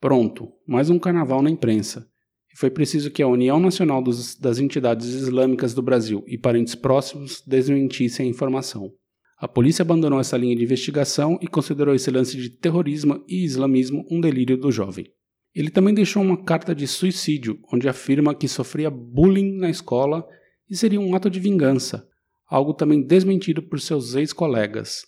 Pronto, 0.00 0.52
mais 0.66 0.90
um 0.90 0.98
carnaval 0.98 1.42
na 1.42 1.50
imprensa 1.50 2.06
e 2.52 2.58
foi 2.58 2.70
preciso 2.70 3.10
que 3.10 3.22
a 3.22 3.28
União 3.28 3.58
Nacional 3.58 4.02
dos, 4.02 4.36
das 4.36 4.58
Entidades 4.58 5.06
Islâmicas 5.06 5.72
do 5.72 5.82
Brasil 5.82 6.22
e 6.26 6.36
parentes 6.36 6.74
próximos 6.74 7.42
desmentissem 7.46 8.26
a 8.26 8.28
informação. 8.28 8.92
A 9.38 9.48
polícia 9.48 9.82
abandonou 9.82 10.20
essa 10.20 10.36
linha 10.36 10.54
de 10.54 10.62
investigação 10.62 11.38
e 11.40 11.48
considerou 11.48 11.94
esse 11.94 12.10
lance 12.10 12.36
de 12.36 12.50
terrorismo 12.50 13.24
e 13.26 13.44
islamismo 13.44 14.06
um 14.10 14.20
delírio 14.20 14.56
do 14.56 14.70
jovem. 14.70 15.06
Ele 15.54 15.70
também 15.70 15.92
deixou 15.92 16.22
uma 16.22 16.42
carta 16.42 16.74
de 16.74 16.86
suicídio, 16.86 17.58
onde 17.72 17.88
afirma 17.88 18.34
que 18.34 18.48
sofria 18.48 18.90
bullying 18.90 19.58
na 19.58 19.68
escola 19.68 20.26
e 20.68 20.76
seria 20.76 21.00
um 21.00 21.14
ato 21.14 21.28
de 21.28 21.38
vingança, 21.38 22.08
algo 22.48 22.72
também 22.72 23.02
desmentido 23.02 23.62
por 23.62 23.80
seus 23.80 24.14
ex-colegas. 24.14 25.04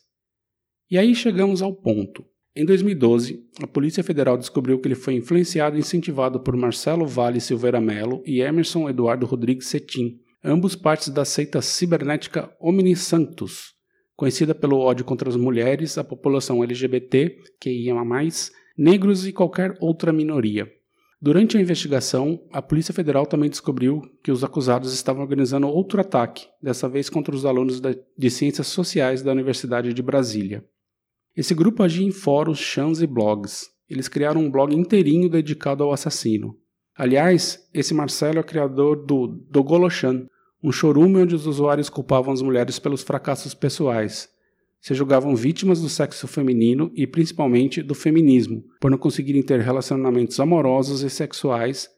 E 0.91 0.99
aí 0.99 1.15
chegamos 1.15 1.63
ao 1.63 1.75
ponto. 1.75 2.25
Em 2.55 2.65
2012, 2.65 3.43
a 3.63 3.67
Polícia 3.67 4.05
Federal 4.05 4.37
descobriu 4.37 4.79
que 4.79 4.87
ele 4.87 4.95
foi 4.95 5.15
influenciado 5.15 5.77
e 5.77 5.81
incentivado 5.81 6.39
por 6.39 6.57
Marcelo 6.57 7.07
Vale 7.07 7.41
Silveira 7.41 7.81
Melo 7.81 8.23
e 8.25 8.41
Emerson 8.41 8.89
Eduardo 8.89 9.27
Rodrigues 9.27 9.67
Cetim, 9.67 10.21
ambos 10.45 10.77
partes 10.77 11.09
da 11.09 11.25
seita 11.25 11.61
cibernética 11.61 12.55
Omni 12.61 12.95
Santos, 12.95 13.73
conhecida 14.15 14.55
pelo 14.55 14.79
ódio 14.79 15.05
contra 15.05 15.29
as 15.29 15.37
mulheres, 15.37 15.99
a 15.99 16.05
população 16.05 16.63
LGBT, 16.63 17.37
que 17.61 17.71
ia 17.71 18.05
mais, 18.05 18.53
negros 18.77 19.27
e 19.27 19.33
qualquer 19.33 19.77
outra 19.81 20.13
minoria. 20.13 20.71
Durante 21.21 21.57
a 21.57 21.61
investigação, 21.61 22.39
a 22.53 22.61
Polícia 22.61 22.93
Federal 22.93 23.25
também 23.25 23.49
descobriu 23.49 24.03
que 24.23 24.31
os 24.31 24.45
acusados 24.45 24.93
estavam 24.93 25.23
organizando 25.23 25.67
outro 25.67 26.01
ataque, 26.01 26.47
dessa 26.63 26.89
vez 26.89 27.09
contra 27.09 27.35
os 27.35 27.47
alunos 27.47 27.81
de 27.81 28.31
Ciências 28.31 28.67
Sociais 28.67 29.23
da 29.23 29.33
Universidade 29.33 29.95
de 29.95 30.03
Brasília. 30.03 30.63
Esse 31.35 31.55
grupo 31.55 31.83
agia 31.83 32.07
em 32.07 32.11
fóruns, 32.11 32.59
chãs 32.59 33.01
e 33.01 33.07
blogs. 33.07 33.69
Eles 33.89 34.07
criaram 34.07 34.43
um 34.43 34.51
blog 34.51 34.75
inteirinho 34.75 35.29
dedicado 35.31 35.83
ao 35.83 35.93
assassino. 35.93 36.57
Aliás, 36.97 37.69
esse 37.73 37.95
Marcelo 37.95 38.39
é 38.39 38.43
criador 38.43 39.05
do 39.05 39.27
Dogolochan, 39.51 40.27
um 40.63 40.71
chorume 40.71 41.23
onde 41.23 41.35
os 41.35 41.47
usuários 41.47 41.89
culpavam 41.89 42.33
as 42.33 42.41
mulheres 42.43 42.79
pelos 42.79 43.03
fracassos 43.03 43.53
pessoais, 43.53 44.29
se 44.85 44.93
julgavam 44.93 45.35
vítimas 45.35 45.81
do 45.81 45.89
sexo 45.89 46.29
feminino 46.29 46.93
e 46.95 47.07
principalmente 47.07 47.83
do 47.83 47.95
feminismo, 47.95 48.63
por 48.79 48.91
não 48.91 48.99
conseguirem 48.99 49.43
ter 49.43 49.59
relacionamentos 49.61 50.39
amorosos 50.39 51.01
e 51.01 51.09
sexuais, 51.09 51.89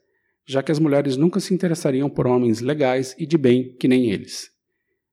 já 0.47 0.63
que 0.63 0.71
as 0.71 0.79
mulheres 0.79 1.17
nunca 1.17 1.41
se 1.41 1.53
interessariam 1.53 2.09
por 2.09 2.25
homens 2.25 2.61
legais 2.61 3.13
e 3.19 3.25
de 3.25 3.37
bem 3.37 3.75
que 3.77 3.89
nem 3.89 4.09
eles. 4.09 4.49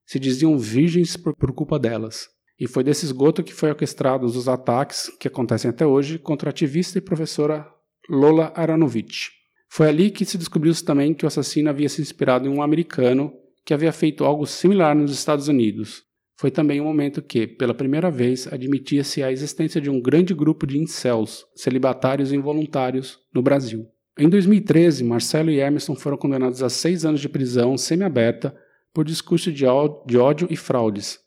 Se 0.06 0.20
diziam 0.20 0.56
virgens 0.56 1.16
por, 1.16 1.34
por 1.34 1.52
culpa 1.52 1.76
delas. 1.76 2.28
E 2.60 2.68
foi 2.68 2.84
desse 2.84 3.06
esgoto 3.06 3.42
que 3.42 3.52
foi 3.52 3.70
orquestrados 3.70 4.36
os 4.36 4.48
ataques 4.48 5.10
que 5.18 5.26
acontecem 5.26 5.68
até 5.68 5.84
hoje 5.84 6.16
contra 6.16 6.50
a 6.50 6.52
ativista 6.52 6.98
e 6.98 7.00
professora 7.02 7.66
Lola 8.08 8.52
Aranovich. 8.54 9.32
Foi 9.68 9.88
ali 9.88 10.12
que 10.12 10.24
se 10.24 10.38
descobriu 10.38 10.72
também 10.84 11.12
que 11.12 11.24
o 11.24 11.26
assassino 11.26 11.70
havia 11.70 11.88
se 11.88 12.00
inspirado 12.00 12.46
em 12.46 12.52
um 12.52 12.62
americano 12.62 13.32
que 13.66 13.74
havia 13.74 13.90
feito 13.90 14.24
algo 14.24 14.46
similar 14.46 14.94
nos 14.94 15.10
Estados 15.10 15.48
Unidos, 15.48 16.04
foi 16.36 16.50
também 16.50 16.80
o 16.80 16.82
um 16.82 16.86
momento 16.86 17.22
que, 17.22 17.46
pela 17.46 17.74
primeira 17.74 18.10
vez, 18.10 18.46
admitia-se 18.52 19.22
a 19.22 19.30
existência 19.30 19.80
de 19.80 19.88
um 19.88 20.00
grande 20.00 20.34
grupo 20.34 20.66
de 20.66 20.78
incels, 20.78 21.46
celibatários 21.54 22.32
involuntários, 22.32 23.20
no 23.32 23.40
Brasil. 23.40 23.86
Em 24.18 24.28
2013, 24.28 25.02
Marcelo 25.04 25.50
e 25.50 25.60
Emerson 25.60 25.94
foram 25.94 26.16
condenados 26.16 26.62
a 26.62 26.68
seis 26.68 27.04
anos 27.04 27.20
de 27.20 27.28
prisão 27.28 27.76
semiaberta 27.76 28.54
por 28.92 29.04
discurso 29.04 29.52
de 29.52 29.66
ódio 29.66 30.46
e 30.50 30.56
fraudes, 30.56 31.18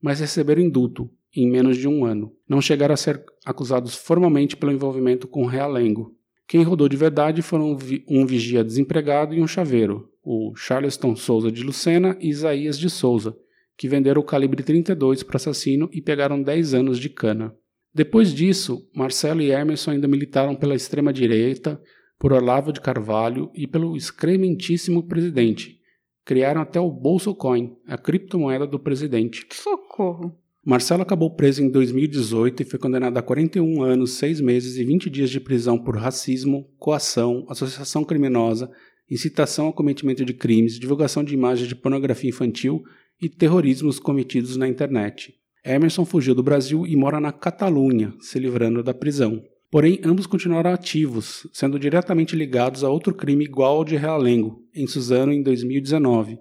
mas 0.00 0.20
receberam 0.20 0.62
indulto 0.62 1.10
em 1.34 1.50
menos 1.50 1.76
de 1.76 1.88
um 1.88 2.04
ano. 2.04 2.32
Não 2.48 2.60
chegaram 2.60 2.94
a 2.94 2.96
ser 2.96 3.22
acusados 3.44 3.94
formalmente 3.94 4.56
pelo 4.56 4.72
envolvimento 4.72 5.26
com 5.26 5.44
realengo. 5.44 6.14
Quem 6.46 6.62
rodou 6.62 6.88
de 6.88 6.96
verdade 6.96 7.42
foram 7.42 7.76
um 8.08 8.24
vigia 8.24 8.62
desempregado 8.62 9.34
e 9.34 9.42
um 9.42 9.46
chaveiro, 9.46 10.08
o 10.22 10.54
Charleston 10.54 11.16
Souza 11.16 11.50
de 11.50 11.62
Lucena 11.62 12.16
e 12.20 12.28
Isaías 12.28 12.78
de 12.78 12.88
Souza, 12.88 13.36
que 13.76 13.88
venderam 13.88 14.20
o 14.20 14.24
calibre 14.24 14.62
32 14.62 15.22
para 15.22 15.36
assassino 15.36 15.88
e 15.92 16.00
pegaram 16.00 16.42
10 16.42 16.74
anos 16.74 16.98
de 16.98 17.08
cana. 17.08 17.54
Depois 17.94 18.32
disso, 18.32 18.88
Marcelo 18.94 19.40
e 19.40 19.50
Emerson 19.50 19.92
ainda 19.92 20.08
militaram 20.08 20.54
pela 20.54 20.74
extrema-direita, 20.74 21.80
por 22.18 22.32
Olavo 22.32 22.72
de 22.72 22.80
Carvalho 22.80 23.50
e 23.54 23.66
pelo 23.66 23.96
excrementíssimo 23.96 25.06
presidente. 25.06 25.78
Criaram 26.24 26.60
até 26.60 26.80
o 26.80 26.90
Bolso 26.90 27.34
Coin, 27.34 27.76
a 27.86 27.96
criptomoeda 27.96 28.66
do 28.66 28.78
presidente. 28.78 29.46
Socorro! 29.52 30.36
Marcelo 30.64 31.02
acabou 31.02 31.30
preso 31.30 31.62
em 31.62 31.70
2018 31.70 32.62
e 32.62 32.66
foi 32.66 32.78
condenado 32.78 33.16
a 33.16 33.22
41 33.22 33.82
anos, 33.82 34.12
6 34.14 34.40
meses 34.40 34.76
e 34.76 34.84
20 34.84 35.08
dias 35.08 35.30
de 35.30 35.38
prisão 35.38 35.78
por 35.78 35.96
racismo, 35.96 36.68
coação, 36.78 37.46
associação 37.48 38.02
criminosa, 38.02 38.68
incitação 39.08 39.66
ao 39.66 39.72
cometimento 39.72 40.24
de 40.24 40.34
crimes, 40.34 40.80
divulgação 40.80 41.22
de 41.22 41.34
imagens 41.34 41.68
de 41.68 41.76
pornografia 41.76 42.30
infantil 42.30 42.82
e 43.20 43.28
terrorismos 43.28 43.98
cometidos 43.98 44.56
na 44.56 44.68
internet. 44.68 45.34
Emerson 45.64 46.04
fugiu 46.04 46.34
do 46.34 46.42
Brasil 46.42 46.86
e 46.86 46.94
mora 46.96 47.18
na 47.18 47.32
Catalunha, 47.32 48.14
se 48.20 48.38
livrando 48.38 48.82
da 48.82 48.94
prisão. 48.94 49.42
Porém, 49.70 50.00
ambos 50.04 50.26
continuaram 50.26 50.72
ativos, 50.72 51.46
sendo 51.52 51.78
diretamente 51.78 52.36
ligados 52.36 52.84
a 52.84 52.88
outro 52.88 53.12
crime 53.12 53.44
igual 53.44 53.78
ao 53.78 53.84
de 53.84 53.96
Realengo, 53.96 54.62
em 54.74 54.86
Suzano 54.86 55.32
em 55.32 55.42
2019, 55.42 56.38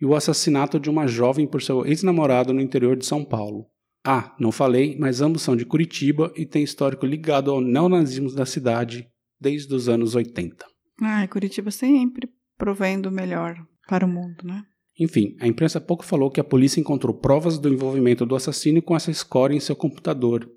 e 0.00 0.06
o 0.06 0.14
assassinato 0.14 0.78
de 0.78 0.88
uma 0.88 1.06
jovem 1.06 1.46
por 1.46 1.60
seu 1.60 1.84
ex-namorado 1.84 2.52
no 2.52 2.60
interior 2.60 2.96
de 2.96 3.04
São 3.04 3.24
Paulo. 3.24 3.66
Ah, 4.04 4.34
não 4.38 4.50
falei, 4.50 4.96
mas 4.98 5.20
ambos 5.20 5.42
são 5.42 5.56
de 5.56 5.66
Curitiba 5.66 6.32
e 6.36 6.46
têm 6.46 6.62
histórico 6.62 7.04
ligado 7.04 7.50
ao 7.50 7.60
neonazismo 7.60 8.32
da 8.32 8.46
cidade 8.46 9.06
desde 9.38 9.74
os 9.74 9.88
anos 9.88 10.14
80. 10.14 10.64
Ah, 11.02 11.26
Curitiba 11.28 11.70
sempre 11.70 12.28
provendo 12.56 13.08
o 13.08 13.12
melhor 13.12 13.56
para 13.88 14.06
o 14.06 14.08
mundo, 14.08 14.44
né? 14.44 14.62
Enfim, 14.98 15.36
a 15.40 15.46
imprensa 15.46 15.80
pouco 15.80 16.04
falou 16.04 16.30
que 16.30 16.40
a 16.40 16.44
polícia 16.44 16.80
encontrou 16.80 17.14
provas 17.14 17.58
do 17.58 17.72
envolvimento 17.72 18.26
do 18.26 18.34
assassino 18.34 18.82
com 18.82 18.94
essa 18.94 19.12
score 19.12 19.54
em 19.54 19.60
seu 19.60 19.76
computador, 19.76 20.50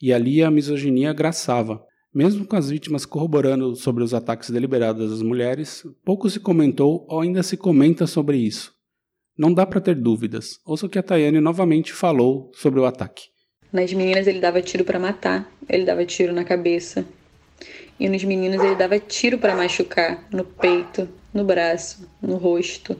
e 0.00 0.12
ali 0.12 0.42
a 0.42 0.50
misoginia 0.50 1.12
graçava. 1.12 1.82
Mesmo 2.14 2.46
com 2.46 2.56
as 2.56 2.70
vítimas 2.70 3.04
corroborando 3.04 3.74
sobre 3.76 4.02
os 4.02 4.14
ataques 4.14 4.50
deliberados 4.50 5.12
às 5.12 5.22
mulheres, 5.22 5.84
pouco 6.04 6.30
se 6.30 6.40
comentou 6.40 7.06
ou 7.08 7.20
ainda 7.20 7.42
se 7.42 7.56
comenta 7.56 8.06
sobre 8.06 8.38
isso. 8.38 8.72
Não 9.36 9.52
dá 9.52 9.66
para 9.66 9.80
ter 9.80 9.94
dúvidas. 9.94 10.58
Ouça 10.64 10.86
o 10.86 10.88
que 10.88 10.98
a 10.98 11.02
Tayane 11.02 11.40
novamente 11.40 11.92
falou 11.92 12.50
sobre 12.54 12.80
o 12.80 12.86
ataque. 12.86 13.24
Nas 13.72 13.92
meninas 13.92 14.26
ele 14.26 14.40
dava 14.40 14.62
tiro 14.62 14.84
para 14.84 14.98
matar, 14.98 15.52
ele 15.68 15.84
dava 15.84 16.04
tiro 16.04 16.32
na 16.32 16.44
cabeça. 16.44 17.04
E 18.00 18.08
nos 18.08 18.24
meninos 18.24 18.62
ele 18.64 18.76
dava 18.76 18.98
tiro 18.98 19.38
para 19.38 19.54
machucar, 19.54 20.26
no 20.32 20.44
peito, 20.44 21.08
no 21.34 21.44
braço, 21.44 22.08
no 22.22 22.36
rosto 22.36 22.96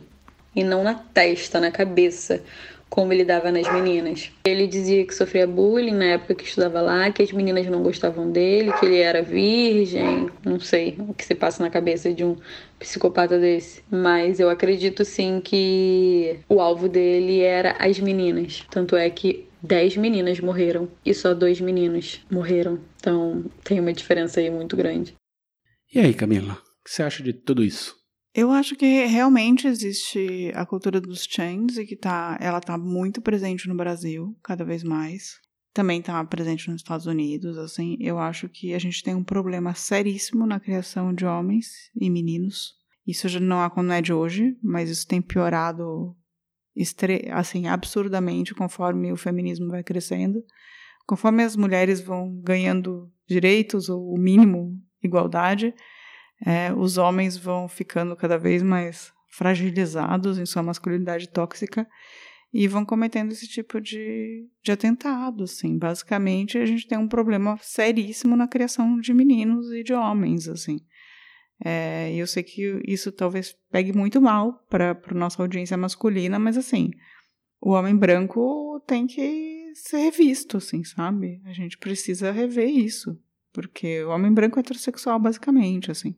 e 0.55 0.63
não 0.63 0.83
na 0.83 0.93
testa, 0.93 1.59
na 1.59 1.71
cabeça, 1.71 2.43
como 2.89 3.13
ele 3.13 3.23
dava 3.23 3.51
nas 3.51 3.71
meninas. 3.71 4.31
Ele 4.43 4.65
dizia 4.65 5.05
que 5.05 5.13
sofria 5.13 5.45
bullying 5.45 5.93
na 5.93 6.05
época 6.05 6.35
que 6.35 6.43
estudava 6.43 6.81
lá, 6.81 7.11
que 7.11 7.21
as 7.21 7.31
meninas 7.31 7.67
não 7.67 7.83
gostavam 7.83 8.31
dele, 8.31 8.73
que 8.73 8.85
ele 8.85 8.97
era 8.97 9.21
virgem, 9.21 10.29
não 10.43 10.59
sei 10.59 10.95
o 10.99 11.13
que 11.13 11.23
se 11.23 11.35
passa 11.35 11.61
na 11.61 11.69
cabeça 11.69 12.11
de 12.11 12.23
um 12.23 12.35
psicopata 12.79 13.37
desse. 13.37 13.83
Mas 13.91 14.39
eu 14.39 14.49
acredito 14.49 15.05
sim 15.05 15.39
que 15.39 16.39
o 16.49 16.59
alvo 16.59 16.89
dele 16.89 17.41
era 17.41 17.75
as 17.79 17.99
meninas. 17.99 18.65
Tanto 18.71 18.95
é 18.95 19.09
que 19.09 19.47
dez 19.61 19.95
meninas 19.95 20.39
morreram 20.39 20.89
e 21.05 21.13
só 21.13 21.33
dois 21.33 21.61
meninos 21.61 22.25
morreram. 22.29 22.79
Então 22.97 23.45
tem 23.63 23.79
uma 23.79 23.93
diferença 23.93 24.39
aí 24.39 24.49
muito 24.49 24.75
grande. 24.75 25.13
E 25.93 25.99
aí, 25.99 26.13
Camila, 26.13 26.53
o 26.53 26.83
que 26.83 26.91
você 26.91 27.03
acha 27.03 27.21
de 27.21 27.33
tudo 27.33 27.63
isso? 27.63 27.98
Eu 28.39 28.51
acho 28.51 28.73
que 28.73 29.05
realmente 29.05 29.67
existe 29.67 30.49
a 30.55 30.65
cultura 30.65 31.01
dos 31.01 31.27
chains 31.29 31.77
e 31.77 31.85
que 31.85 31.97
tá, 31.97 32.37
ela 32.39 32.59
está 32.59 32.77
muito 32.77 33.21
presente 33.21 33.67
no 33.67 33.75
Brasil, 33.75 34.33
cada 34.41 34.63
vez 34.63 34.81
mais. 34.81 35.37
Também 35.73 35.99
está 35.99 36.23
presente 36.23 36.71
nos 36.71 36.79
Estados 36.79 37.05
Unidos, 37.05 37.57
assim. 37.57 37.97
Eu 37.99 38.17
acho 38.17 38.47
que 38.47 38.73
a 38.73 38.79
gente 38.79 39.03
tem 39.03 39.13
um 39.13 39.25
problema 39.25 39.75
seríssimo 39.75 40.47
na 40.47 40.57
criação 40.57 41.13
de 41.13 41.25
homens 41.25 41.91
e 41.93 42.09
meninos. 42.09 42.75
Isso 43.05 43.27
já 43.27 43.41
não, 43.41 43.69
não 43.83 43.93
é 43.93 44.01
de 44.01 44.13
hoje, 44.13 44.57
mas 44.63 44.89
isso 44.89 45.05
tem 45.05 45.21
piorado 45.21 46.15
assim 47.33 47.67
absurdamente 47.67 48.55
conforme 48.55 49.11
o 49.11 49.17
feminismo 49.17 49.67
vai 49.67 49.83
crescendo. 49.83 50.41
Conforme 51.05 51.43
as 51.43 51.57
mulheres 51.57 51.99
vão 51.99 52.39
ganhando 52.39 53.11
direitos 53.27 53.89
ou 53.89 54.13
o 54.13 54.17
mínimo 54.17 54.81
igualdade, 55.03 55.73
é, 56.45 56.73
os 56.73 56.97
homens 56.97 57.37
vão 57.37 57.67
ficando 57.67 58.15
cada 58.15 58.37
vez 58.37 58.63
mais 58.63 59.11
fragilizados 59.27 60.39
em 60.39 60.45
sua 60.45 60.63
masculinidade 60.63 61.29
tóxica 61.29 61.87
e 62.51 62.67
vão 62.67 62.83
cometendo 62.83 63.31
esse 63.31 63.47
tipo 63.47 63.79
de, 63.79 64.47
de 64.63 64.71
atentado, 64.71 65.43
assim. 65.43 65.77
Basicamente, 65.77 66.57
a 66.57 66.65
gente 66.65 66.87
tem 66.87 66.97
um 66.97 67.07
problema 67.07 67.57
seríssimo 67.61 68.35
na 68.35 68.47
criação 68.47 68.99
de 68.99 69.13
meninos 69.13 69.71
e 69.71 69.83
de 69.83 69.93
homens, 69.93 70.47
assim. 70.47 70.79
É, 71.63 72.13
eu 72.15 72.25
sei 72.25 72.41
que 72.41 72.81
isso 72.87 73.11
talvez 73.11 73.55
pegue 73.69 73.93
muito 73.93 74.21
mal 74.21 74.65
para 74.69 74.99
a 75.09 75.13
nossa 75.13 75.41
audiência 75.41 75.77
masculina, 75.77 76.39
mas 76.39 76.57
assim, 76.57 76.89
o 77.61 77.71
homem 77.71 77.95
branco 77.95 78.81
tem 78.87 79.05
que 79.05 79.71
ser 79.75 79.97
revisto, 79.97 80.57
assim, 80.57 80.83
sabe? 80.83 81.41
A 81.45 81.51
gente 81.51 81.77
precisa 81.77 82.31
rever 82.31 82.69
isso 82.69 83.19
porque 83.61 84.03
o 84.03 84.09
homem 84.09 84.33
branco 84.33 84.57
é 84.57 84.61
heterossexual, 84.61 85.19
basicamente, 85.19 85.91
assim. 85.91 86.15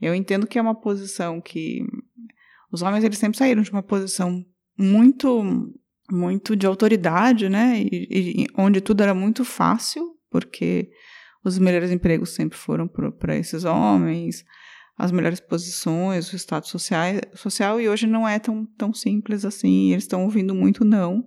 Eu 0.00 0.14
entendo 0.14 0.46
que 0.46 0.58
é 0.58 0.62
uma 0.62 0.74
posição 0.74 1.40
que 1.40 1.80
os 2.70 2.82
homens 2.82 3.02
eles 3.02 3.18
sempre 3.18 3.38
saíram 3.38 3.62
de 3.62 3.70
uma 3.70 3.82
posição 3.82 4.44
muito 4.78 5.42
muito 6.10 6.54
de 6.54 6.66
autoridade, 6.66 7.48
né? 7.48 7.80
E, 7.80 8.42
e 8.42 8.46
onde 8.56 8.80
tudo 8.80 9.02
era 9.02 9.14
muito 9.14 9.44
fácil, 9.44 10.14
porque 10.30 10.90
os 11.42 11.58
melhores 11.58 11.90
empregos 11.90 12.34
sempre 12.34 12.58
foram 12.58 12.86
para 12.86 13.36
esses 13.36 13.64
homens, 13.64 14.44
as 14.98 15.10
melhores 15.10 15.40
posições, 15.40 16.32
o 16.32 16.36
status 16.36 16.70
social, 16.70 17.14
social 17.34 17.80
e 17.80 17.88
hoje 17.88 18.06
não 18.06 18.28
é 18.28 18.38
tão, 18.38 18.66
tão 18.78 18.92
simples 18.92 19.44
assim. 19.44 19.92
Eles 19.92 20.04
estão 20.04 20.24
ouvindo 20.24 20.54
muito 20.54 20.84
não 20.84 21.24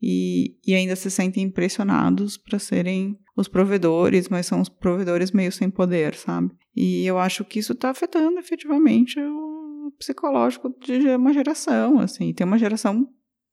e, 0.00 0.56
e 0.66 0.74
ainda 0.74 0.96
se 0.96 1.10
sentem 1.10 1.44
impressionados 1.44 2.36
para 2.36 2.58
serem 2.58 3.18
os 3.36 3.48
provedores, 3.48 4.28
mas 4.30 4.46
são 4.46 4.60
os 4.62 4.68
provedores 4.68 5.30
meio 5.30 5.52
sem 5.52 5.68
poder, 5.68 6.14
sabe? 6.14 6.50
E 6.74 7.04
eu 7.04 7.18
acho 7.18 7.44
que 7.44 7.58
isso 7.58 7.72
está 7.72 7.90
afetando 7.90 8.38
efetivamente 8.38 9.20
o 9.20 9.92
psicológico 9.98 10.74
de 10.80 11.14
uma 11.14 11.32
geração, 11.32 12.00
assim. 12.00 12.32
Tem 12.32 12.46
uma 12.46 12.58
geração 12.58 13.06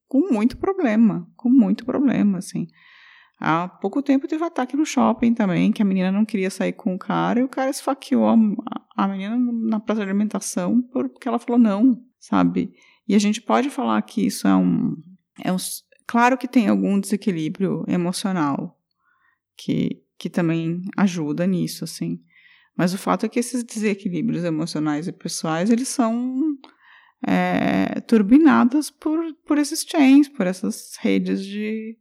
com 0.07 0.31
muito 0.31 0.57
problema, 0.57 1.27
com 1.35 1.49
muito 1.49 1.85
problema, 1.85 2.37
assim. 2.37 2.67
Há 3.39 3.67
pouco 3.67 4.01
tempo 4.01 4.27
teve 4.27 4.43
ataque 4.43 4.77
no 4.77 4.85
shopping 4.85 5.33
também, 5.33 5.71
que 5.71 5.81
a 5.81 5.85
menina 5.85 6.11
não 6.11 6.23
queria 6.23 6.49
sair 6.49 6.71
com 6.71 6.95
o 6.95 6.99
cara 6.99 7.41
e 7.41 7.43
o 7.43 7.49
cara 7.49 7.69
esfaqueou 7.69 8.25
a, 8.29 8.35
a 8.95 9.07
menina 9.07 9.35
na 9.37 9.81
praça 9.81 10.01
de 10.01 10.09
alimentação 10.09 10.81
porque 10.93 11.27
ela 11.27 11.39
falou 11.39 11.59
não, 11.59 12.01
sabe? 12.19 12.71
E 13.05 13.15
a 13.15 13.19
gente 13.19 13.41
pode 13.41 13.69
falar 13.69 14.01
que 14.03 14.25
isso 14.25 14.47
é 14.47 14.55
um, 14.55 14.95
é 15.43 15.51
um. 15.51 15.57
Claro 16.07 16.37
que 16.37 16.47
tem 16.47 16.69
algum 16.69 16.97
desequilíbrio 16.97 17.83
emocional 17.87 18.79
que, 19.57 20.01
que 20.17 20.29
também 20.29 20.81
ajuda 20.97 21.45
nisso, 21.45 21.83
assim. 21.83 22.19
Mas 22.75 22.93
o 22.93 22.97
fato 22.97 23.25
é 23.25 23.29
que 23.29 23.39
esses 23.39 23.63
desequilíbrios 23.63 24.43
emocionais 24.43 25.07
e 25.07 25.11
pessoais, 25.11 25.69
eles 25.69 25.87
são 25.87 26.57
é, 27.25 28.01
turbinados 28.01 28.89
por, 28.89 29.19
por 29.45 29.57
esses 29.57 29.85
chains, 29.87 30.27
por 30.27 30.47
essas 30.47 30.95
redes 30.99 31.45
de, 31.45 31.97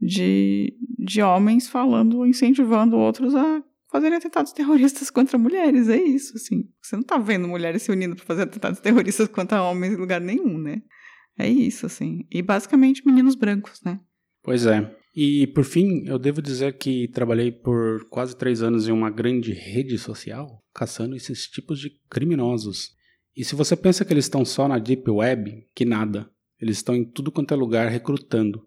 de, 0.00 0.74
de 0.98 1.22
homens 1.22 1.68
falando, 1.68 2.26
incentivando 2.26 2.96
outros 2.96 3.34
a 3.34 3.62
fazerem 3.90 4.18
atentados 4.18 4.52
terroristas 4.52 5.10
contra 5.10 5.38
mulheres. 5.38 5.88
É 5.88 5.96
isso, 5.96 6.36
assim. 6.36 6.68
Você 6.82 6.96
não 6.96 7.02
tá 7.02 7.18
vendo 7.18 7.48
mulheres 7.48 7.82
se 7.82 7.90
unindo 7.90 8.16
para 8.16 8.24
fazer 8.24 8.42
atentados 8.42 8.80
terroristas 8.80 9.28
contra 9.28 9.62
homens 9.62 9.94
em 9.94 9.96
lugar 9.96 10.20
nenhum, 10.20 10.58
né? 10.58 10.82
É 11.38 11.48
isso, 11.48 11.86
assim. 11.86 12.26
E 12.30 12.42
basicamente 12.42 13.06
meninos 13.06 13.34
brancos, 13.34 13.80
né? 13.82 14.00
Pois 14.42 14.66
é. 14.66 14.94
E 15.14 15.48
por 15.48 15.64
fim, 15.64 16.04
eu 16.06 16.18
devo 16.18 16.40
dizer 16.40 16.78
que 16.78 17.08
trabalhei 17.08 17.50
por 17.50 18.08
quase 18.08 18.36
três 18.36 18.62
anos 18.62 18.88
em 18.88 18.92
uma 18.92 19.10
grande 19.10 19.52
rede 19.52 19.98
social 19.98 20.62
caçando 20.72 21.16
esses 21.16 21.48
tipos 21.48 21.80
de 21.80 21.90
criminosos. 22.08 22.90
E 23.36 23.44
se 23.44 23.54
você 23.54 23.74
pensa 23.76 24.04
que 24.04 24.12
eles 24.12 24.26
estão 24.26 24.44
só 24.44 24.68
na 24.68 24.78
Deep 24.78 25.10
Web, 25.10 25.66
que 25.74 25.84
nada. 25.84 26.30
Eles 26.60 26.76
estão 26.76 26.94
em 26.94 27.04
tudo 27.04 27.32
quanto 27.32 27.54
é 27.54 27.56
lugar 27.56 27.88
recrutando. 27.88 28.66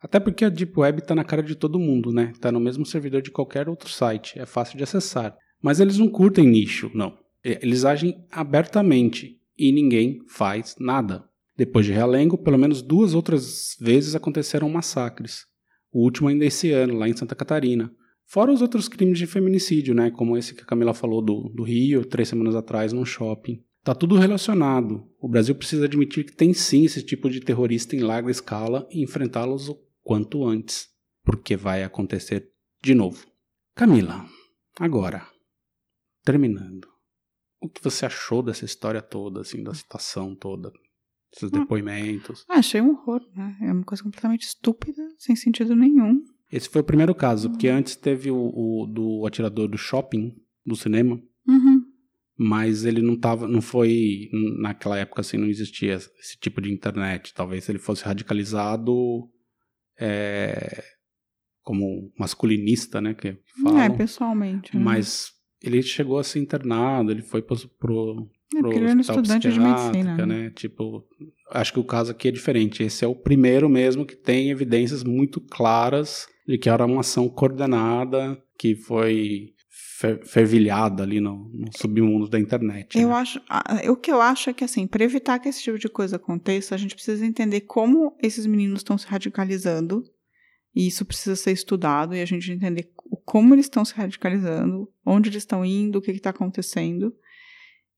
Até 0.00 0.18
porque 0.18 0.44
a 0.44 0.48
Deep 0.48 0.78
Web 0.78 1.00
está 1.00 1.14
na 1.14 1.24
cara 1.24 1.42
de 1.42 1.54
todo 1.54 1.78
mundo, 1.78 2.12
né? 2.12 2.30
Está 2.32 2.50
no 2.50 2.60
mesmo 2.60 2.84
servidor 2.84 3.22
de 3.22 3.30
qualquer 3.30 3.68
outro 3.68 3.88
site, 3.88 4.38
é 4.38 4.46
fácil 4.46 4.76
de 4.76 4.84
acessar. 4.84 5.36
Mas 5.62 5.80
eles 5.80 5.98
não 5.98 6.08
curtem 6.08 6.46
nicho, 6.46 6.90
não. 6.94 7.18
Eles 7.42 7.84
agem 7.84 8.26
abertamente 8.30 9.40
e 9.56 9.72
ninguém 9.72 10.18
faz 10.28 10.76
nada. 10.78 11.24
Depois 11.56 11.86
de 11.86 11.92
Realengo, 11.92 12.36
pelo 12.36 12.58
menos 12.58 12.82
duas 12.82 13.14
outras 13.14 13.76
vezes 13.80 14.14
aconteceram 14.14 14.68
massacres. 14.68 15.46
O 15.96 16.02
último 16.02 16.28
ainda 16.28 16.44
esse 16.44 16.72
ano, 16.72 16.92
lá 16.92 17.08
em 17.08 17.16
Santa 17.16 17.34
Catarina. 17.34 17.90
Fora 18.26 18.52
os 18.52 18.60
outros 18.60 18.86
crimes 18.86 19.18
de 19.18 19.26
feminicídio, 19.26 19.94
né? 19.94 20.10
Como 20.10 20.36
esse 20.36 20.54
que 20.54 20.60
a 20.60 20.66
Camila 20.66 20.92
falou 20.92 21.22
do, 21.22 21.48
do 21.48 21.62
Rio, 21.62 22.04
três 22.04 22.28
semanas 22.28 22.54
atrás, 22.54 22.92
num 22.92 23.06
shopping. 23.06 23.64
Tá 23.82 23.94
tudo 23.94 24.14
relacionado. 24.14 25.08
O 25.18 25.26
Brasil 25.26 25.54
precisa 25.54 25.86
admitir 25.86 26.26
que 26.26 26.36
tem 26.36 26.52
sim 26.52 26.84
esse 26.84 27.02
tipo 27.02 27.30
de 27.30 27.40
terrorista 27.40 27.96
em 27.96 28.00
larga 28.00 28.30
escala 28.30 28.86
e 28.90 29.02
enfrentá-los 29.02 29.74
quanto 30.02 30.44
antes, 30.44 30.86
porque 31.24 31.56
vai 31.56 31.82
acontecer 31.82 32.52
de 32.84 32.94
novo. 32.94 33.26
Camila, 33.74 34.26
agora, 34.78 35.26
terminando, 36.22 36.86
o 37.58 37.70
que 37.70 37.82
você 37.82 38.04
achou 38.04 38.42
dessa 38.42 38.66
história 38.66 39.00
toda, 39.00 39.40
assim, 39.40 39.62
da 39.62 39.72
situação 39.72 40.34
toda, 40.34 40.70
esses 41.34 41.52
ah. 41.52 41.58
depoimentos? 41.58 42.44
Ah, 42.48 42.58
achei 42.58 42.80
um 42.80 42.90
horror, 42.90 43.22
né? 43.34 43.56
É 43.62 43.72
uma 43.72 43.84
coisa 43.84 44.02
completamente 44.02 44.42
estúpida, 44.42 45.02
sem 45.18 45.36
sentido 45.36 45.74
nenhum. 45.74 46.22
Esse 46.50 46.68
foi 46.68 46.80
o 46.80 46.84
primeiro 46.84 47.14
caso, 47.14 47.50
porque 47.50 47.68
antes 47.68 47.96
teve 47.96 48.30
o, 48.30 48.36
o 48.36 48.86
do 48.86 49.26
atirador 49.26 49.68
do 49.68 49.76
shopping, 49.76 50.32
do 50.64 50.76
cinema, 50.76 51.20
uhum. 51.46 51.82
mas 52.38 52.84
ele 52.84 53.02
não 53.02 53.18
tava, 53.18 53.48
não 53.48 53.60
foi, 53.60 54.28
naquela 54.58 54.96
época 54.96 55.20
assim, 55.20 55.36
não 55.36 55.48
existia 55.48 55.94
esse 55.94 56.38
tipo 56.40 56.60
de 56.60 56.72
internet. 56.72 57.34
Talvez 57.34 57.64
se 57.64 57.72
ele 57.72 57.78
fosse 57.78 58.04
radicalizado, 58.04 59.28
é, 59.98 60.84
como 61.62 62.12
masculinista, 62.16 63.00
né, 63.00 63.12
que 63.12 63.36
fala. 63.62 63.84
É, 63.84 63.90
pessoalmente. 63.90 64.76
Né? 64.76 64.82
Mas 64.82 65.32
ele 65.60 65.82
chegou 65.82 66.18
a 66.18 66.24
ser 66.24 66.38
internado, 66.38 67.10
ele 67.10 67.22
foi 67.22 67.42
pro, 67.42 67.56
pro, 67.70 68.30
é, 68.54 68.60
pro 68.60 68.72
ele 68.72 68.90
era 68.90 69.00
estudante 69.00 69.50
de 69.50 69.58
medicina, 69.58 70.16
né? 70.16 70.26
né? 70.26 70.50
Tipo, 70.50 71.04
acho 71.50 71.72
que 71.72 71.80
o 71.80 71.84
caso 71.84 72.12
aqui 72.12 72.28
é 72.28 72.30
diferente. 72.30 72.82
Esse 72.82 73.04
é 73.04 73.08
o 73.08 73.14
primeiro 73.14 73.68
mesmo 73.68 74.06
que 74.06 74.16
tem 74.16 74.50
evidências 74.50 75.02
muito 75.02 75.40
claras 75.40 76.26
de 76.46 76.56
que 76.58 76.68
era 76.68 76.84
uma 76.84 77.00
ação 77.00 77.28
coordenada 77.28 78.40
que 78.58 78.74
foi 78.74 79.52
fervilhada 80.24 81.02
ali 81.02 81.20
no, 81.20 81.50
no, 81.54 81.70
submundo 81.74 82.28
da 82.28 82.38
internet. 82.38 82.98
Eu 82.98 83.08
né? 83.08 83.14
acho, 83.14 83.40
o 83.90 83.96
que 83.96 84.10
eu 84.10 84.20
acho 84.20 84.50
é 84.50 84.52
que 84.52 84.62
assim, 84.62 84.86
para 84.86 85.02
evitar 85.02 85.38
que 85.38 85.48
esse 85.48 85.62
tipo 85.62 85.78
de 85.78 85.88
coisa 85.88 86.16
aconteça, 86.16 86.74
a 86.74 86.78
gente 86.78 86.94
precisa 86.94 87.24
entender 87.24 87.62
como 87.62 88.14
esses 88.22 88.46
meninos 88.46 88.80
estão 88.80 88.98
se 88.98 89.06
radicalizando. 89.06 90.02
E 90.74 90.88
isso 90.88 91.06
precisa 91.06 91.34
ser 91.34 91.52
estudado 91.52 92.14
e 92.14 92.20
a 92.20 92.26
gente 92.26 92.52
entender 92.52 92.90
como 93.24 93.54
eles 93.54 93.64
estão 93.64 93.82
se 93.82 93.94
radicalizando, 93.94 94.86
onde 95.06 95.30
eles 95.30 95.42
estão 95.42 95.64
indo, 95.64 95.98
o 95.98 96.02
que 96.02 96.10
está 96.10 96.28
acontecendo. 96.28 97.14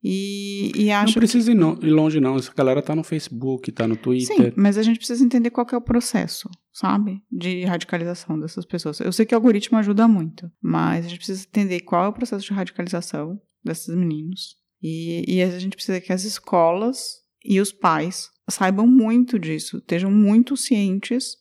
E, 0.03 0.71
e 0.77 0.91
acho 0.93 1.15
não 1.15 1.21
precisa 1.21 1.53
que... 1.53 1.59
ir 1.87 1.91
longe, 1.91 2.21
não. 2.21 2.37
Essa 2.37 2.53
galera 2.55 2.81
tá 2.81 2.95
no 2.95 3.03
Facebook, 3.03 3.73
tá 3.73 3.87
no 3.87 3.97
Twitter. 3.97 4.37
Sim, 4.37 4.53
mas 4.57 4.79
a 4.79 4.83
gente 4.83 4.99
precisa 4.99 5.25
entender 5.25 5.51
qual 5.51 5.67
é 5.73 5.77
o 5.77 5.81
processo, 5.81 6.49
sabe? 6.73 7.21
De 7.31 7.65
radicalização 7.65 8.39
dessas 8.39 8.65
pessoas. 8.65 9.01
Eu 9.01 9.13
sei 9.13 9.27
que 9.27 9.35
o 9.35 9.39
algoritmo 9.39 9.77
ajuda 9.77 10.07
muito, 10.07 10.51
mas 10.63 11.05
a 11.05 11.09
gente 11.09 11.19
precisa 11.19 11.47
entender 11.47 11.81
qual 11.81 12.05
é 12.05 12.09
o 12.09 12.13
processo 12.13 12.45
de 12.45 12.53
radicalização 12.53 13.41
desses 13.65 13.95
meninos. 13.95 14.57
E, 14.81 15.25
e 15.27 15.43
a 15.43 15.59
gente 15.59 15.75
precisa 15.75 16.01
que 16.01 16.13
as 16.13 16.25
escolas 16.25 17.17
e 17.45 17.61
os 17.61 17.73
pais 17.73 18.31
saibam 18.49 18.87
muito 18.87 19.39
disso, 19.39 19.79
estejam 19.79 20.11
muito 20.11 20.57
cientes 20.57 21.37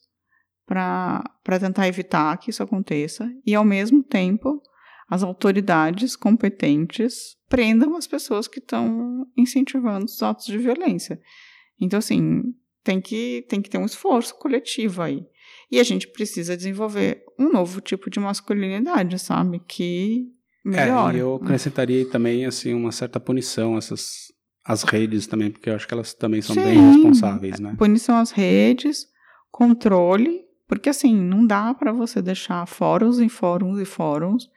para 0.65 1.23
tentar 1.59 1.87
evitar 1.87 2.37
que 2.37 2.49
isso 2.49 2.61
aconteça 2.61 3.29
e, 3.45 3.55
ao 3.55 3.63
mesmo 3.63 4.03
tempo, 4.03 4.61
as 5.09 5.23
autoridades 5.23 6.15
competentes 6.15 7.37
prendam 7.49 7.95
as 7.95 8.05
pessoas 8.05 8.47
que 8.47 8.59
estão 8.59 9.25
incentivando 9.37 10.05
os 10.05 10.21
atos 10.21 10.45
de 10.45 10.57
violência. 10.57 11.19
Então, 11.79 11.99
assim, 11.99 12.43
tem 12.83 12.99
que, 12.99 13.45
tem 13.47 13.61
que 13.61 13.69
ter 13.69 13.77
um 13.77 13.85
esforço 13.85 14.35
coletivo 14.37 15.01
aí. 15.01 15.25
E 15.71 15.79
a 15.79 15.83
gente 15.83 16.07
precisa 16.07 16.57
desenvolver 16.57 17.23
um 17.39 17.49
novo 17.49 17.79
tipo 17.79 18.09
de 18.09 18.19
masculinidade, 18.19 19.17
sabe? 19.19 19.61
Que 19.67 20.27
melhora. 20.63 21.15
É, 21.15 21.19
e 21.19 21.21
eu 21.21 21.35
acrescentaria 21.35 22.05
também, 22.09 22.45
assim, 22.45 22.73
uma 22.73 22.91
certa 22.91 23.19
punição, 23.19 23.77
essas 23.77 24.27
as 24.67 24.83
redes 24.83 25.25
também, 25.25 25.49
porque 25.49 25.69
eu 25.69 25.75
acho 25.75 25.87
que 25.87 25.93
elas 25.93 26.13
também 26.13 26.41
são 26.41 26.53
Sim, 26.53 26.61
bem 26.61 26.91
responsáveis, 26.91 27.57
né? 27.57 27.73
Punição 27.77 28.17
às 28.17 28.31
redes, 28.31 29.07
controle, 29.49 30.41
porque 30.67 30.89
assim, 30.89 31.15
não 31.15 31.47
dá 31.47 31.73
para 31.73 31.93
você 31.93 32.21
deixar 32.21 32.67
fóruns 32.67 33.17
e 33.19 33.29
fóruns 33.29 33.79
e 33.79 33.85
fóruns 33.85 34.49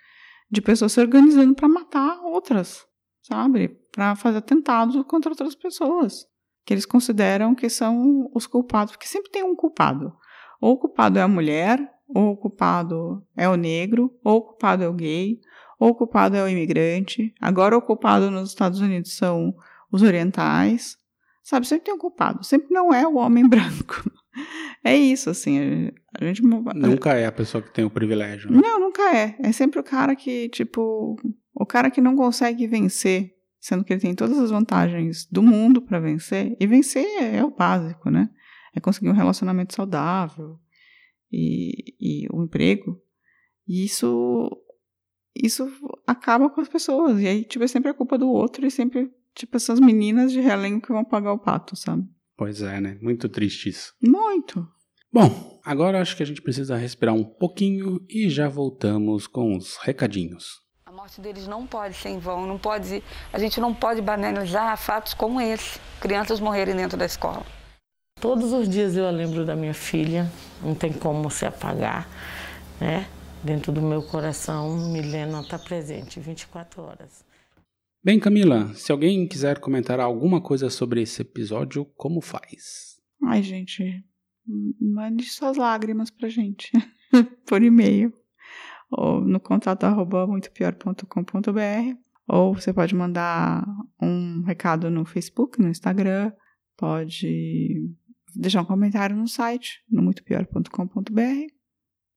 de 0.50 0.60
pessoas 0.60 0.92
se 0.92 1.00
organizando 1.00 1.54
para 1.54 1.68
matar 1.68 2.20
outras, 2.22 2.86
sabe? 3.22 3.68
Para 3.92 4.16
fazer 4.16 4.38
atentados 4.38 5.00
contra 5.04 5.30
outras 5.30 5.54
pessoas 5.54 6.28
que 6.64 6.74
eles 6.74 6.86
consideram 6.86 7.54
que 7.54 7.68
são 7.68 8.30
os 8.34 8.46
culpados, 8.46 8.92
porque 8.92 9.08
sempre 9.08 9.30
tem 9.30 9.42
um 9.42 9.56
culpado. 9.56 10.12
Ou 10.60 10.74
o 10.74 10.78
culpado 10.78 11.18
é 11.18 11.22
a 11.22 11.28
mulher, 11.28 11.80
ou 12.08 12.32
o 12.32 12.36
culpado 12.36 13.26
é 13.36 13.48
o 13.48 13.56
negro, 13.56 14.16
ou 14.22 14.38
o 14.38 14.42
culpado 14.42 14.84
é 14.84 14.88
o 14.88 14.92
gay, 14.92 15.40
ou 15.78 15.90
o 15.90 15.94
culpado 15.94 16.36
é 16.36 16.44
o 16.44 16.48
imigrante. 16.48 17.34
Agora 17.40 17.76
o 17.76 17.82
culpado 17.82 18.30
nos 18.30 18.50
Estados 18.50 18.80
Unidos 18.80 19.16
são 19.16 19.54
os 19.90 20.02
orientais. 20.02 20.96
Sabe, 21.42 21.66
sempre 21.66 21.86
tem 21.86 21.94
um 21.94 21.98
culpado, 21.98 22.44
sempre 22.44 22.68
não 22.70 22.92
é 22.92 23.06
o 23.06 23.16
homem 23.16 23.42
branco. 23.50 24.08
É 24.82 24.96
isso, 24.96 25.28
assim, 25.28 25.90
a 26.18 26.24
gente... 26.24 26.42
Nunca 26.42 27.12
é 27.12 27.26
a 27.26 27.32
pessoa 27.32 27.60
que 27.60 27.70
tem 27.70 27.84
o 27.84 27.90
privilégio. 27.90 28.50
Né? 28.50 28.60
Não, 28.62 28.80
nunca 28.80 29.14
é. 29.14 29.36
É 29.40 29.52
sempre 29.52 29.78
o 29.78 29.82
cara 29.82 30.16
que, 30.16 30.48
tipo, 30.48 31.16
o 31.54 31.66
cara 31.66 31.90
que 31.90 32.00
não 32.00 32.16
consegue 32.16 32.66
vencer, 32.66 33.34
sendo 33.60 33.84
que 33.84 33.92
ele 33.92 34.00
tem 34.00 34.14
todas 34.14 34.38
as 34.38 34.50
vantagens 34.50 35.26
do 35.30 35.42
mundo 35.42 35.82
para 35.82 36.00
vencer. 36.00 36.56
E 36.58 36.66
vencer 36.66 37.04
é 37.22 37.44
o 37.44 37.50
básico, 37.50 38.08
né? 38.08 38.30
É 38.74 38.80
conseguir 38.80 39.10
um 39.10 39.14
relacionamento 39.14 39.74
saudável 39.74 40.58
e, 41.30 41.94
e 42.00 42.26
o 42.32 42.40
um 42.40 42.44
emprego. 42.44 42.98
E 43.68 43.84
isso, 43.84 44.50
isso 45.36 45.70
acaba 46.06 46.48
com 46.48 46.62
as 46.62 46.68
pessoas. 46.68 47.20
E 47.20 47.26
aí, 47.26 47.44
tipo, 47.44 47.64
é 47.64 47.68
sempre 47.68 47.90
a 47.90 47.94
culpa 47.94 48.16
do 48.16 48.30
outro 48.30 48.66
e 48.66 48.70
sempre, 48.70 49.10
tipo, 49.34 49.56
essas 49.56 49.78
meninas 49.78 50.32
de 50.32 50.40
realengo 50.40 50.80
que 50.80 50.92
vão 50.92 51.04
pagar 51.04 51.34
o 51.34 51.38
pato, 51.38 51.76
sabe? 51.76 52.08
Pois 52.40 52.62
é, 52.62 52.80
né? 52.80 52.96
Muito 53.02 53.28
triste 53.28 53.68
isso. 53.68 53.92
Muito. 54.02 54.66
Bom, 55.12 55.60
agora 55.62 56.00
acho 56.00 56.16
que 56.16 56.22
a 56.22 56.26
gente 56.26 56.40
precisa 56.40 56.74
respirar 56.74 57.14
um 57.14 57.22
pouquinho 57.22 58.00
e 58.08 58.30
já 58.30 58.48
voltamos 58.48 59.26
com 59.26 59.54
os 59.54 59.76
recadinhos. 59.76 60.58
A 60.86 60.90
morte 60.90 61.20
deles 61.20 61.46
não 61.46 61.66
pode 61.66 61.94
ser 61.96 62.08
em 62.08 62.18
vão, 62.18 62.46
não 62.46 62.56
pode, 62.56 63.04
a 63.30 63.38
gente 63.38 63.60
não 63.60 63.74
pode 63.74 64.00
banalizar 64.00 64.74
fatos 64.78 65.12
como 65.12 65.38
esse, 65.38 65.78
crianças 66.00 66.40
morrerem 66.40 66.74
dentro 66.74 66.96
da 66.96 67.04
escola. 67.04 67.44
Todos 68.18 68.54
os 68.54 68.66
dias 68.66 68.96
eu 68.96 69.10
lembro 69.10 69.44
da 69.44 69.54
minha 69.54 69.74
filha, 69.74 70.26
não 70.62 70.74
tem 70.74 70.94
como 70.94 71.30
se 71.30 71.44
apagar, 71.44 72.08
né? 72.80 73.06
dentro 73.44 73.70
do 73.70 73.82
meu 73.82 74.02
coração, 74.02 74.74
Milena 74.88 75.42
está 75.42 75.58
presente 75.58 76.18
24 76.18 76.82
horas. 76.82 77.22
Bem, 78.02 78.18
Camila, 78.18 78.72
se 78.74 78.90
alguém 78.90 79.28
quiser 79.28 79.58
comentar 79.58 80.00
alguma 80.00 80.40
coisa 80.40 80.70
sobre 80.70 81.02
esse 81.02 81.20
episódio, 81.20 81.84
como 81.96 82.22
faz? 82.22 82.98
Ai, 83.22 83.42
gente, 83.42 84.02
mande 84.80 85.24
suas 85.24 85.58
lágrimas 85.58 86.10
pra 86.10 86.30
gente 86.30 86.70
por 87.46 87.62
e-mail 87.62 88.10
ou 88.90 89.20
no 89.20 89.38
contato 89.38 89.84
arroba 89.84 90.26
muitopior.com.br 90.26 91.98
ou 92.26 92.54
você 92.54 92.72
pode 92.72 92.94
mandar 92.94 93.66
um 94.00 94.42
recado 94.44 94.88
no 94.88 95.04
Facebook, 95.04 95.60
no 95.60 95.68
Instagram, 95.68 96.32
pode 96.78 97.86
deixar 98.34 98.62
um 98.62 98.66
comentário 98.66 99.14
no 99.14 99.28
site, 99.28 99.84
no 99.90 100.02
muitopior.com.br. 100.02 101.46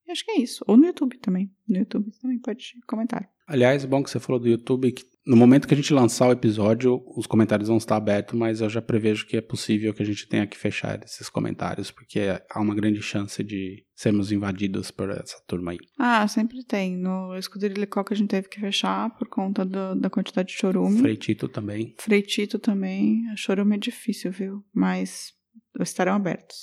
Acho 0.07 0.25
que 0.25 0.31
é 0.31 0.39
isso. 0.39 0.63
Ou 0.67 0.77
no 0.77 0.85
YouTube 0.85 1.17
também. 1.17 1.51
No 1.67 1.79
YouTube 1.79 2.11
também 2.21 2.39
pode 2.39 2.73
comentar. 2.87 3.32
Aliás, 3.47 3.83
bom 3.85 4.01
que 4.01 4.09
você 4.09 4.19
falou 4.19 4.39
do 4.39 4.47
YouTube, 4.47 4.91
que 4.91 5.03
no 5.25 5.37
momento 5.37 5.67
que 5.67 5.73
a 5.73 5.77
gente 5.77 5.93
lançar 5.93 6.27
o 6.27 6.31
episódio, 6.31 7.01
os 7.15 7.25
comentários 7.25 7.69
vão 7.69 7.77
estar 7.77 7.95
abertos, 7.95 8.37
mas 8.37 8.59
eu 8.59 8.69
já 8.69 8.81
prevejo 8.81 9.25
que 9.25 9.37
é 9.37 9.41
possível 9.41 9.93
que 9.93 10.03
a 10.03 10.05
gente 10.05 10.27
tenha 10.27 10.45
que 10.45 10.57
fechar 10.57 11.01
esses 11.03 11.29
comentários, 11.29 11.91
porque 11.91 12.21
há 12.49 12.59
uma 12.59 12.75
grande 12.75 13.01
chance 13.01 13.41
de 13.41 13.85
sermos 13.95 14.31
invadidos 14.31 14.91
por 14.91 15.09
essa 15.09 15.41
turma 15.47 15.71
aí. 15.71 15.77
Ah, 15.97 16.27
sempre 16.27 16.63
tem. 16.65 16.97
No 16.97 17.37
Escuderia 17.37 17.79
Lecoque 17.79 18.13
a 18.13 18.17
gente 18.17 18.29
teve 18.29 18.49
que 18.49 18.59
fechar 18.59 19.15
por 19.17 19.29
conta 19.29 19.63
do, 19.63 19.95
da 19.95 20.09
quantidade 20.09 20.49
de 20.49 20.55
chorume. 20.55 20.99
Freitito 20.99 21.47
também. 21.47 21.95
Freitito 21.99 22.59
também. 22.59 23.25
A 23.31 23.37
chorume 23.37 23.75
é 23.75 23.79
difícil, 23.79 24.31
viu? 24.31 24.63
Mas 24.73 25.31
estarão 25.79 26.15
abertos. 26.15 26.57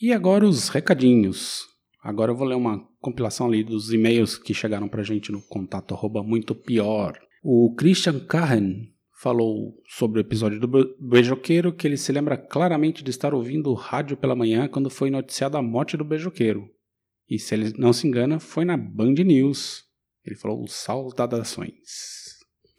E 0.00 0.12
agora 0.12 0.46
os 0.46 0.68
recadinhos. 0.68 1.66
Agora 2.02 2.32
eu 2.32 2.36
vou 2.36 2.46
ler 2.46 2.54
uma 2.54 2.86
compilação 3.00 3.46
ali 3.46 3.62
dos 3.64 3.92
e-mails 3.92 4.38
que 4.38 4.54
chegaram 4.54 4.88
pra 4.88 5.02
gente 5.02 5.32
no 5.32 5.42
contato 5.42 5.94
arroba 5.94 6.22
muito 6.22 6.54
pior. 6.54 7.18
O 7.42 7.74
Christian 7.74 8.20
Carren 8.20 8.92
falou 9.20 9.74
sobre 9.88 10.20
o 10.20 10.22
episódio 10.22 10.60
do 10.60 10.96
beijoqueiro 11.00 11.72
que 11.72 11.86
ele 11.86 11.96
se 11.96 12.12
lembra 12.12 12.36
claramente 12.36 13.02
de 13.02 13.10
estar 13.10 13.34
ouvindo 13.34 13.70
o 13.70 13.74
rádio 13.74 14.16
pela 14.16 14.36
manhã 14.36 14.68
quando 14.68 14.88
foi 14.88 15.10
noticiada 15.10 15.58
a 15.58 15.62
morte 15.62 15.96
do 15.96 16.04
beijoqueiro. 16.04 16.70
E 17.28 17.38
se 17.38 17.54
ele 17.54 17.74
não 17.76 17.92
se 17.92 18.06
engana, 18.06 18.38
foi 18.38 18.64
na 18.64 18.76
Band 18.76 19.14
News. 19.14 19.84
Ele 20.24 20.36
falou 20.36 20.66
saudadações. 20.68 21.72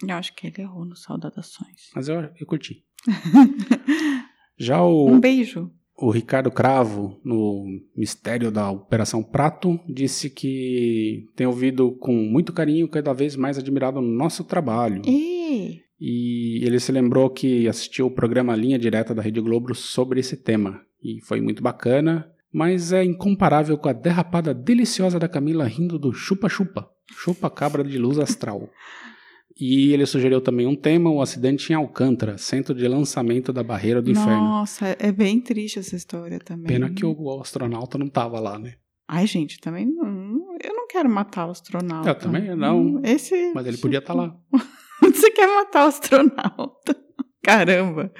Eu 0.01 0.15
acho 0.15 0.33
que 0.33 0.47
ele 0.47 0.61
errou 0.61 0.85
no 0.85 0.95
saudadações. 0.95 1.89
Mas 1.93 2.07
eu, 2.07 2.21
eu 2.39 2.47
curti. 2.47 2.85
Já 4.57 4.81
o. 4.81 5.09
Um 5.09 5.19
beijo. 5.19 5.71
O 6.01 6.11
Ricardo 6.11 6.49
Cravo, 6.49 7.19
no 7.23 7.65
Mistério 7.95 8.49
da 8.49 8.71
Operação 8.71 9.21
Prato, 9.21 9.79
disse 9.87 10.29
que 10.29 11.27
tem 11.35 11.45
ouvido 11.45 11.91
com 11.91 12.13
muito 12.13 12.53
carinho, 12.53 12.87
cada 12.87 13.11
vez 13.11 13.35
mais 13.35 13.57
admirado 13.57 13.99
o 13.99 14.01
nosso 14.01 14.43
trabalho. 14.43 15.01
E... 15.05 15.81
E 15.99 16.61
ele 16.63 16.79
se 16.79 16.93
lembrou 16.93 17.29
que 17.29 17.67
assistiu 17.67 18.05
o 18.05 18.11
programa 18.11 18.55
Linha 18.55 18.79
Direta 18.79 19.13
da 19.13 19.21
Rede 19.21 19.41
Globo 19.41 19.75
sobre 19.75 20.21
esse 20.21 20.37
tema. 20.37 20.81
E 21.03 21.19
foi 21.21 21.41
muito 21.41 21.61
bacana, 21.61 22.31
mas 22.53 22.93
é 22.93 23.03
incomparável 23.03 23.77
com 23.77 23.89
a 23.89 23.93
derrapada 23.93 24.53
deliciosa 24.53 25.19
da 25.19 25.27
Camila 25.27 25.65
rindo 25.65 25.99
do 25.99 26.13
chupa-chupa, 26.13 26.89
chupa-cabra 27.11 27.83
de 27.83 27.97
luz 27.97 28.17
astral. 28.17 28.69
E 29.59 29.91
ele 29.91 30.05
sugeriu 30.05 30.39
também 30.39 30.65
um 30.65 30.75
tema, 30.75 31.09
o 31.09 31.21
acidente 31.21 31.73
em 31.73 31.75
Alcântara, 31.75 32.37
centro 32.37 32.73
de 32.73 32.87
lançamento 32.87 33.51
da 33.51 33.61
barreira 33.61 34.01
do 34.01 34.09
inferno. 34.09 34.41
Nossa, 34.41 34.95
é 34.97 35.11
bem 35.11 35.41
triste 35.41 35.79
essa 35.79 35.95
história 35.95 36.39
também. 36.39 36.67
Pena 36.67 36.89
que 36.89 37.05
o 37.05 37.41
astronauta 37.41 37.97
não 37.97 38.07
tava 38.07 38.39
lá, 38.39 38.57
né? 38.57 38.75
Ai, 39.07 39.27
gente, 39.27 39.59
também 39.59 39.85
não, 39.85 40.55
eu 40.63 40.73
não 40.73 40.87
quero 40.87 41.09
matar 41.09 41.47
o 41.47 41.51
astronauta. 41.51 42.09
Eu 42.09 42.15
também 42.15 42.55
não. 42.55 43.01
Esse, 43.03 43.51
mas 43.53 43.65
ele 43.65 43.77
podia 43.77 43.99
estar 43.99 44.13
tá 44.13 44.19
lá. 44.21 44.35
Você 45.01 45.31
quer 45.31 45.47
matar 45.47 45.85
o 45.85 45.87
astronauta? 45.89 46.95
Caramba. 47.43 48.13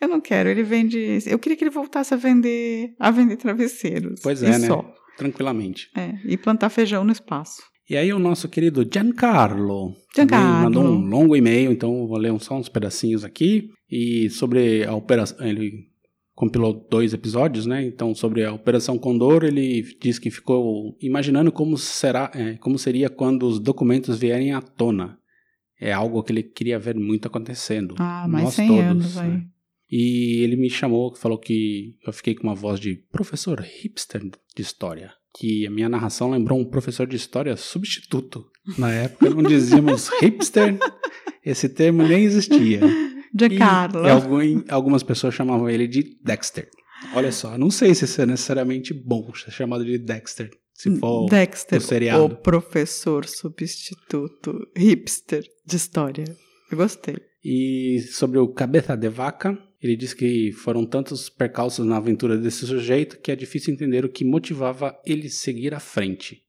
Eu 0.00 0.08
não 0.08 0.20
quero, 0.20 0.48
ele 0.48 0.62
vende, 0.62 1.18
eu 1.26 1.38
queria 1.38 1.56
que 1.56 1.64
ele 1.64 1.70
voltasse 1.70 2.14
a 2.14 2.16
vender, 2.16 2.94
a 2.98 3.10
vender 3.10 3.36
travesseiros. 3.36 4.20
Pois 4.22 4.42
é, 4.42 4.58
né? 4.58 4.66
Só. 4.66 4.94
Tranquilamente. 5.18 5.90
É, 5.94 6.14
e 6.24 6.38
plantar 6.38 6.70
feijão 6.70 7.04
no 7.04 7.12
espaço. 7.12 7.62
E 7.90 7.96
aí 7.96 8.12
o 8.12 8.20
nosso 8.20 8.48
querido 8.48 8.88
Giancarlo, 8.88 9.96
Giancarlo. 10.14 10.62
mandou 10.62 10.84
um 10.84 11.08
longo 11.08 11.34
e-mail, 11.34 11.72
então 11.72 12.06
vou 12.06 12.18
ler 12.18 12.38
só 12.38 12.56
uns 12.56 12.68
pedacinhos 12.68 13.24
aqui. 13.24 13.68
E 13.90 14.30
sobre 14.30 14.84
a 14.84 14.94
operação, 14.94 15.44
ele 15.44 15.88
compilou 16.32 16.86
dois 16.88 17.12
episódios, 17.12 17.66
né? 17.66 17.84
Então 17.84 18.14
sobre 18.14 18.44
a 18.44 18.52
Operação 18.52 18.96
Condor, 18.96 19.42
ele 19.42 19.82
diz 20.00 20.20
que 20.20 20.30
ficou 20.30 20.96
imaginando 21.00 21.50
como 21.50 21.76
será, 21.76 22.30
é, 22.32 22.54
como 22.58 22.78
seria 22.78 23.10
quando 23.10 23.42
os 23.42 23.58
documentos 23.58 24.16
vierem 24.16 24.52
à 24.52 24.62
tona. 24.62 25.18
É 25.80 25.92
algo 25.92 26.22
que 26.22 26.30
ele 26.30 26.44
queria 26.44 26.78
ver 26.78 26.94
muito 26.94 27.26
acontecendo. 27.26 27.96
Ah, 27.98 28.28
mais 28.28 28.44
Nós 28.44 28.54
100 28.54 28.68
todos, 28.68 28.82
anos 28.82 29.18
aí. 29.18 29.30
Né? 29.30 29.46
E 29.90 30.44
ele 30.44 30.54
me 30.54 30.70
chamou, 30.70 31.12
falou 31.16 31.38
que 31.38 31.96
eu 32.06 32.12
fiquei 32.12 32.36
com 32.36 32.44
uma 32.44 32.54
voz 32.54 32.78
de 32.78 33.02
professor 33.10 33.60
hipster 33.60 34.22
de 34.54 34.62
história 34.62 35.10
que 35.34 35.66
a 35.66 35.70
minha 35.70 35.88
narração 35.88 36.30
lembrou 36.30 36.58
um 36.58 36.64
professor 36.64 37.06
de 37.06 37.16
história 37.16 37.56
substituto. 37.56 38.44
Na 38.76 38.90
época 38.90 39.30
não 39.30 39.42
dizíamos 39.42 40.08
hipster, 40.20 40.78
esse 41.44 41.68
termo 41.68 42.02
nem 42.02 42.24
existia. 42.24 42.80
De 43.32 43.56
Carlo. 43.56 44.06
Algum, 44.08 44.62
algumas 44.68 45.02
pessoas 45.02 45.34
chamavam 45.34 45.68
ele 45.68 45.86
de 45.86 46.18
Dexter. 46.22 46.68
Olha 47.14 47.32
só, 47.32 47.56
não 47.56 47.70
sei 47.70 47.94
se 47.94 48.04
isso 48.04 48.20
é 48.20 48.26
necessariamente 48.26 48.92
bom 48.92 49.32
ser 49.34 49.50
chamado 49.50 49.84
de 49.84 49.98
Dexter. 49.98 50.50
Se 50.74 50.96
for 50.96 51.26
Dexter, 51.28 51.78
o 51.78 51.82
seriado. 51.82 52.24
o 52.24 52.36
professor 52.36 53.26
substituto 53.26 54.66
hipster 54.76 55.44
de 55.66 55.76
história. 55.76 56.24
Eu 56.70 56.76
gostei. 56.76 57.16
E 57.44 58.00
sobre 58.12 58.38
o 58.38 58.48
cabeça 58.48 58.96
de 58.96 59.08
vaca, 59.08 59.58
ele 59.82 59.96
diz 59.96 60.12
que 60.12 60.52
foram 60.52 60.84
tantos 60.84 61.28
percalços 61.28 61.86
na 61.86 61.96
aventura 61.96 62.36
desse 62.36 62.66
sujeito 62.66 63.18
que 63.18 63.32
é 63.32 63.36
difícil 63.36 63.72
entender 63.72 64.04
o 64.04 64.10
que 64.10 64.24
motivava 64.24 64.98
ele 65.06 65.28
seguir 65.28 65.74
à 65.74 65.80
frente. 65.80 66.42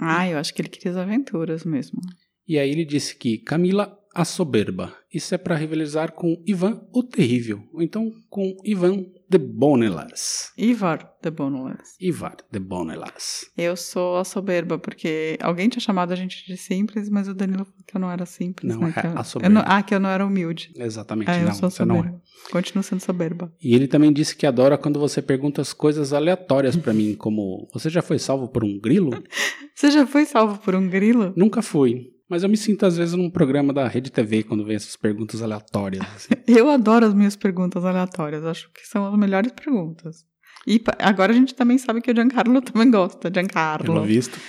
Ah, 0.00 0.28
eu 0.28 0.38
acho 0.38 0.54
que 0.54 0.62
ele 0.62 0.68
queria 0.68 0.90
as 0.90 0.96
aventuras 0.96 1.64
mesmo. 1.64 2.00
E 2.48 2.58
aí 2.58 2.70
ele 2.70 2.84
disse 2.84 3.14
que 3.14 3.38
Camila 3.38 3.98
a 4.14 4.24
soberba. 4.24 4.94
Isso 5.12 5.34
é 5.34 5.38
para 5.38 5.56
rivalizar 5.56 6.12
com 6.12 6.42
Ivan 6.46 6.86
o 6.92 7.02
terrível, 7.02 7.62
ou 7.72 7.82
então 7.82 8.12
com 8.28 8.56
Ivan 8.64 9.06
the 9.32 9.38
Boneless. 9.38 10.52
Ivar 10.58 11.10
the 11.22 11.30
Boneless. 11.30 11.96
Ivar 11.98 12.36
the 12.52 12.58
Boneless. 12.58 13.46
Eu 13.56 13.74
sou 13.76 14.18
a 14.18 14.24
soberba, 14.24 14.78
porque 14.78 15.38
alguém 15.40 15.70
tinha 15.70 15.80
chamado 15.80 16.12
a 16.12 16.14
gente 16.14 16.46
de 16.46 16.54
simples, 16.56 17.08
mas 17.08 17.28
o 17.28 17.34
Danilo 17.34 17.64
falou 17.64 17.80
que 17.86 17.96
eu 17.96 18.00
não 18.00 18.10
era 18.10 18.26
simples. 18.26 18.74
Não, 18.74 18.82
né? 18.82 18.94
é 18.94 19.06
eu, 19.06 19.18
a 19.18 19.24
soberba. 19.24 19.54
Não, 19.54 19.62
ah, 19.64 19.82
que 19.82 19.94
eu 19.94 20.00
não 20.00 20.10
era 20.10 20.24
humilde. 20.24 20.70
Exatamente, 20.76 21.30
é, 21.30 21.44
não, 21.44 21.54
você 21.54 21.84
não 21.84 21.96
soberba. 21.96 22.22
é. 22.48 22.52
Continuo 22.52 22.82
sendo 22.82 23.00
soberba. 23.00 23.52
E 23.62 23.74
ele 23.74 23.88
também 23.88 24.12
disse 24.12 24.36
que 24.36 24.46
adora 24.46 24.76
quando 24.76 25.00
você 25.00 25.22
pergunta 25.22 25.62
as 25.62 25.72
coisas 25.72 26.12
aleatórias 26.12 26.76
para 26.76 26.92
mim, 26.92 27.14
como 27.14 27.66
você 27.72 27.88
já 27.88 28.02
foi 28.02 28.18
salvo 28.18 28.48
por 28.48 28.62
um 28.62 28.78
grilo? 28.78 29.10
Você 29.74 29.90
já 29.90 30.06
foi 30.06 30.26
salvo 30.26 30.58
por 30.58 30.74
um 30.74 30.86
grilo? 30.86 31.32
Nunca 31.34 31.62
fui. 31.62 32.11
Mas 32.32 32.42
eu 32.42 32.48
me 32.48 32.56
sinto 32.56 32.86
às 32.86 32.96
vezes 32.96 33.12
num 33.12 33.28
programa 33.28 33.74
da 33.74 33.86
Rede 33.86 34.10
TV 34.10 34.42
quando 34.42 34.64
vem 34.64 34.74
essas 34.74 34.96
perguntas 34.96 35.42
aleatórias. 35.42 36.00
Assim. 36.16 36.30
eu 36.48 36.70
adoro 36.70 37.04
as 37.04 37.12
minhas 37.12 37.36
perguntas 37.36 37.84
aleatórias, 37.84 38.42
acho 38.42 38.70
que 38.72 38.88
são 38.88 39.06
as 39.06 39.18
melhores 39.18 39.52
perguntas. 39.52 40.24
E 40.66 40.82
agora 40.98 41.32
a 41.32 41.34
gente 41.34 41.54
também 41.54 41.76
sabe 41.76 42.00
que 42.00 42.10
o 42.10 42.14
Giancarlo 42.14 42.62
também 42.64 42.90
gosta, 42.90 43.30
Giancarlo. 43.30 43.84
Pelo 43.84 44.02
visto. 44.06 44.40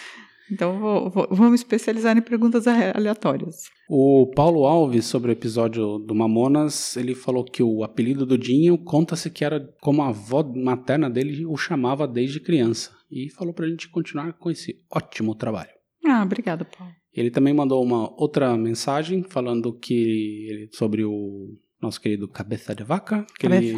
Então 0.49 0.79
vou, 0.79 1.09
vou, 1.09 1.27
vou 1.29 1.49
me 1.49 1.55
especializar 1.55 2.17
em 2.17 2.21
perguntas 2.21 2.65
aleatórias. 2.67 3.65
O 3.89 4.31
Paulo 4.33 4.63
Alves, 4.63 5.03
sobre 5.03 5.31
o 5.31 5.33
episódio 5.33 5.97
do 5.97 6.15
Mamonas, 6.15 6.95
ele 6.95 7.13
falou 7.13 7.43
que 7.43 7.61
o 7.61 7.83
apelido 7.83 8.25
do 8.25 8.37
Dinho 8.37 8.77
conta-se 8.77 9.29
que 9.29 9.43
era 9.43 9.59
como 9.81 10.01
a 10.03 10.07
avó 10.07 10.41
materna 10.55 11.09
dele 11.09 11.45
o 11.45 11.57
chamava 11.57 12.07
desde 12.07 12.39
criança. 12.39 12.91
E 13.11 13.29
falou 13.29 13.53
pra 13.53 13.67
gente 13.67 13.89
continuar 13.89 14.31
com 14.31 14.49
esse 14.49 14.77
ótimo 14.89 15.35
trabalho. 15.35 15.71
Ah, 16.05 16.23
obrigada, 16.23 16.63
Paulo. 16.63 16.93
Ele 17.13 17.29
também 17.29 17.53
mandou 17.53 17.83
uma 17.83 18.09
outra 18.19 18.57
mensagem 18.57 19.23
falando 19.23 19.71
que 19.71 20.69
sobre 20.73 21.05
o 21.05 21.55
nosso 21.81 22.01
querido 22.01 22.27
Cabeça 22.27 22.73
de 22.73 22.83
Vaca, 22.83 23.25
que 23.37 23.45
ele, 23.45 23.75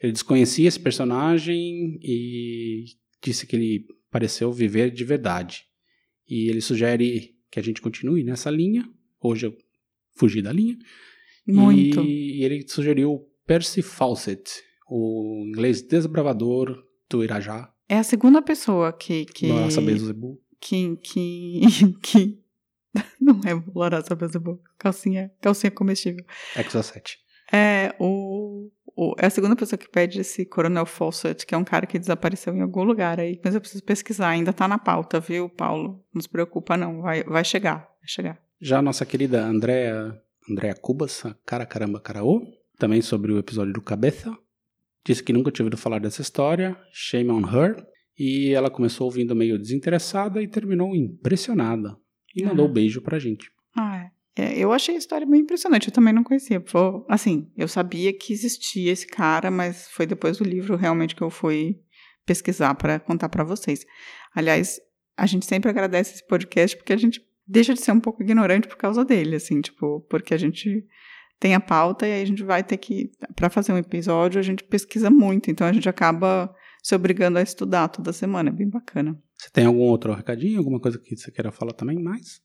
ele 0.00 0.12
desconhecia 0.12 0.66
esse 0.66 0.80
personagem 0.80 1.98
e 2.02 2.84
disse 3.22 3.46
que 3.46 3.56
ele 3.56 3.86
pareceu 4.10 4.50
viver 4.50 4.90
de 4.90 5.04
verdade. 5.04 5.64
E 6.26 6.48
ele 6.48 6.60
sugere 6.60 7.34
que 7.50 7.60
a 7.60 7.62
gente 7.62 7.82
continue 7.82 8.24
nessa 8.24 8.50
linha. 8.50 8.88
Hoje 9.20 9.46
eu 9.46 9.56
fugi 10.16 10.40
da 10.40 10.52
linha. 10.52 10.78
Muito. 11.46 12.00
E 12.00 12.42
ele 12.42 12.66
sugeriu 12.68 13.26
Percy 13.46 13.82
Fawcett, 13.82 14.50
o 14.88 15.44
inglês 15.46 15.82
desbravador 15.82 16.84
do 17.08 17.24
Irajá. 17.24 17.72
É 17.88 17.98
a 17.98 18.02
segunda 18.02 18.40
pessoa 18.42 18.92
que. 18.92 19.24
que... 19.26 19.46
Nossa, 19.48 19.80
Beelzebub. 19.80 20.38
Que, 20.60 20.96
que, 20.96 21.60
que 22.02 22.38
Não 23.20 23.40
é 23.44 23.62
Loraça 23.74 24.14
Beelzebub. 24.14 24.58
Calcinha, 24.78 25.30
calcinha 25.40 25.70
comestível. 25.70 26.24
Exo 26.56 26.82
7. 26.82 27.18
É, 27.52 27.94
o, 27.98 28.70
o, 28.94 29.14
é 29.18 29.26
a 29.26 29.30
segunda 29.30 29.56
pessoa 29.56 29.78
que 29.78 29.88
pede 29.88 30.20
esse 30.20 30.44
Coronel 30.44 30.84
Fawcett, 30.84 31.46
que 31.46 31.54
é 31.54 31.58
um 31.58 31.64
cara 31.64 31.86
que 31.86 31.98
desapareceu 31.98 32.54
em 32.54 32.60
algum 32.60 32.82
lugar 32.82 33.18
aí. 33.18 33.40
Mas 33.42 33.54
eu 33.54 33.60
preciso 33.60 33.82
pesquisar, 33.82 34.28
ainda 34.28 34.52
tá 34.52 34.68
na 34.68 34.78
pauta, 34.78 35.20
viu, 35.20 35.48
Paulo? 35.48 36.04
Não 36.12 36.20
se 36.20 36.28
preocupa, 36.28 36.76
não. 36.76 37.00
Vai, 37.00 37.24
vai 37.24 37.44
chegar, 37.44 37.78
vai 37.78 38.08
chegar. 38.08 38.38
Já 38.60 38.78
a 38.78 38.82
nossa 38.82 39.06
querida 39.06 39.44
Andréa, 39.44 40.20
Andréa 40.50 40.74
Cubas, 40.74 41.24
a 41.24 41.34
cara 41.46 41.64
caramba 41.64 42.00
caraô, 42.00 42.42
também 42.78 43.00
sobre 43.00 43.32
o 43.32 43.38
episódio 43.38 43.72
do 43.72 43.80
Cabeça, 43.80 44.36
disse 45.04 45.22
que 45.22 45.32
nunca 45.32 45.50
tinha 45.50 45.64
ouvido 45.64 45.80
falar 45.80 46.00
dessa 46.00 46.20
história, 46.20 46.76
shame 46.92 47.30
on 47.30 47.42
her, 47.48 47.76
e 48.18 48.52
ela 48.52 48.68
começou 48.68 49.06
ouvindo 49.06 49.34
meio 49.34 49.58
desinteressada 49.58 50.42
e 50.42 50.48
terminou 50.48 50.94
impressionada. 50.94 51.96
E 52.34 52.44
mandou 52.44 52.68
um 52.68 52.72
beijo 52.72 53.00
pra 53.00 53.18
gente. 53.18 53.50
Ah, 53.76 54.04
é. 54.04 54.18
É, 54.38 54.56
eu 54.56 54.72
achei 54.72 54.94
a 54.94 54.98
história 54.98 55.26
bem 55.26 55.40
impressionante, 55.40 55.88
eu 55.88 55.92
também 55.92 56.14
não 56.14 56.22
conhecia. 56.22 56.62
Assim, 57.08 57.50
eu 57.56 57.66
sabia 57.66 58.16
que 58.16 58.32
existia 58.32 58.92
esse 58.92 59.04
cara, 59.04 59.50
mas 59.50 59.88
foi 59.90 60.06
depois 60.06 60.38
do 60.38 60.44
livro 60.44 60.76
realmente 60.76 61.16
que 61.16 61.22
eu 61.22 61.28
fui 61.28 61.80
pesquisar 62.24 62.72
para 62.76 63.00
contar 63.00 63.28
para 63.28 63.42
vocês. 63.42 63.84
Aliás, 64.32 64.78
a 65.16 65.26
gente 65.26 65.44
sempre 65.44 65.68
agradece 65.68 66.14
esse 66.14 66.26
podcast 66.26 66.76
porque 66.76 66.92
a 66.92 66.96
gente 66.96 67.20
deixa 67.44 67.74
de 67.74 67.80
ser 67.80 67.90
um 67.90 67.98
pouco 67.98 68.22
ignorante 68.22 68.68
por 68.68 68.76
causa 68.76 69.04
dele, 69.04 69.34
assim, 69.34 69.60
tipo, 69.60 70.02
porque 70.08 70.32
a 70.32 70.38
gente 70.38 70.86
tem 71.40 71.54
a 71.54 71.60
pauta 71.60 72.06
e 72.06 72.12
aí 72.12 72.22
a 72.22 72.26
gente 72.26 72.44
vai 72.44 72.62
ter 72.62 72.76
que, 72.76 73.10
para 73.34 73.50
fazer 73.50 73.72
um 73.72 73.78
episódio, 73.78 74.38
a 74.38 74.42
gente 74.42 74.62
pesquisa 74.62 75.10
muito, 75.10 75.50
então 75.50 75.66
a 75.66 75.72
gente 75.72 75.88
acaba 75.88 76.54
se 76.80 76.94
obrigando 76.94 77.38
a 77.38 77.42
estudar 77.42 77.88
toda 77.88 78.12
semana, 78.12 78.50
é 78.50 78.52
bem 78.52 78.68
bacana. 78.68 79.20
Você 79.38 79.50
tem 79.50 79.66
algum 79.66 79.82
outro 79.82 80.12
recadinho, 80.12 80.58
alguma 80.58 80.80
coisa 80.80 80.98
que 80.98 81.16
você 81.16 81.30
queira 81.30 81.52
falar 81.52 81.72
também 81.72 81.98
mais? 82.02 82.40